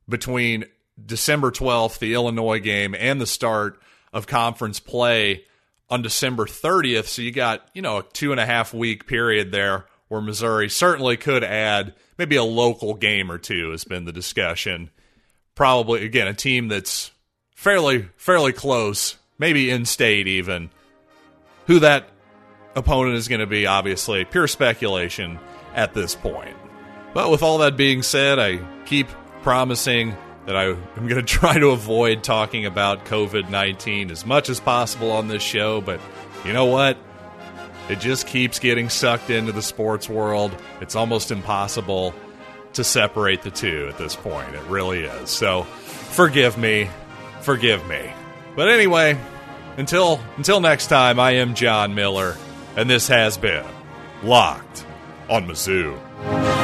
between 0.09 0.65
December 1.03 1.51
12th, 1.51 1.99
the 1.99 2.15
Illinois 2.15 2.59
game, 2.59 2.95
and 2.97 3.21
the 3.21 3.27
start 3.27 3.79
of 4.11 4.25
conference 4.25 4.79
play 4.79 5.45
on 5.93 6.01
December 6.01 6.47
30th. 6.47 7.05
So 7.05 7.21
you 7.21 7.31
got, 7.31 7.67
you 7.75 7.83
know, 7.83 7.99
a 7.99 8.03
two 8.03 8.31
and 8.31 8.39
a 8.39 8.47
half 8.47 8.73
week 8.73 9.05
period 9.05 9.51
there 9.51 9.85
where 10.07 10.21
Missouri 10.21 10.67
certainly 10.67 11.17
could 11.17 11.43
add 11.43 11.93
maybe 12.17 12.35
a 12.35 12.43
local 12.43 12.95
game 12.95 13.31
or 13.31 13.37
two, 13.37 13.69
has 13.69 13.83
been 13.83 14.05
the 14.05 14.11
discussion. 14.11 14.89
Probably, 15.53 16.03
again, 16.03 16.27
a 16.27 16.33
team 16.33 16.67
that's 16.67 17.11
fairly, 17.53 18.07
fairly 18.17 18.53
close, 18.53 19.17
maybe 19.37 19.69
in 19.69 19.85
state 19.85 20.27
even. 20.27 20.71
Who 21.67 21.77
that 21.81 22.09
opponent 22.75 23.15
is 23.15 23.27
going 23.27 23.41
to 23.41 23.47
be, 23.47 23.67
obviously, 23.67 24.25
pure 24.25 24.47
speculation 24.47 25.37
at 25.75 25.93
this 25.93 26.15
point. 26.15 26.57
But 27.13 27.29
with 27.29 27.43
all 27.43 27.59
that 27.59 27.77
being 27.77 28.01
said, 28.01 28.39
I 28.39 28.57
keep 28.85 29.09
promising 29.43 30.17
that 30.45 30.55
I, 30.55 30.65
am 30.65 31.07
going 31.07 31.15
to 31.15 31.23
try 31.23 31.57
to 31.57 31.69
avoid 31.69 32.23
talking 32.23 32.65
about 32.65 33.05
COVID 33.05 33.49
19 33.49 34.11
as 34.11 34.25
much 34.25 34.49
as 34.49 34.59
possible 34.59 35.11
on 35.11 35.27
this 35.27 35.43
show, 35.43 35.81
but 35.81 35.99
you 36.45 36.53
know 36.53 36.65
what? 36.65 36.97
It 37.89 37.99
just 37.99 38.27
keeps 38.27 38.59
getting 38.59 38.89
sucked 38.89 39.29
into 39.29 39.51
the 39.51 39.61
sports 39.61 40.07
world. 40.07 40.55
It's 40.79 40.95
almost 40.95 41.31
impossible 41.31 42.13
to 42.73 42.83
separate 42.83 43.41
the 43.41 43.51
two 43.51 43.87
at 43.89 43.97
this 43.97 44.15
point. 44.15 44.53
It 44.55 44.63
really 44.63 45.03
is. 45.03 45.29
So 45.29 45.63
forgive 45.63 46.57
me. 46.57 46.89
Forgive 47.41 47.85
me. 47.87 48.11
But 48.55 48.69
anyway, 48.69 49.17
until 49.77 50.19
until 50.37 50.59
next 50.59 50.87
time, 50.87 51.19
I 51.19 51.31
am 51.31 51.55
John 51.55 51.93
Miller, 51.95 52.37
and 52.75 52.89
this 52.89 53.07
has 53.07 53.37
been 53.37 53.65
Locked 54.23 54.85
on 55.29 55.45
Mizzou. 55.47 56.62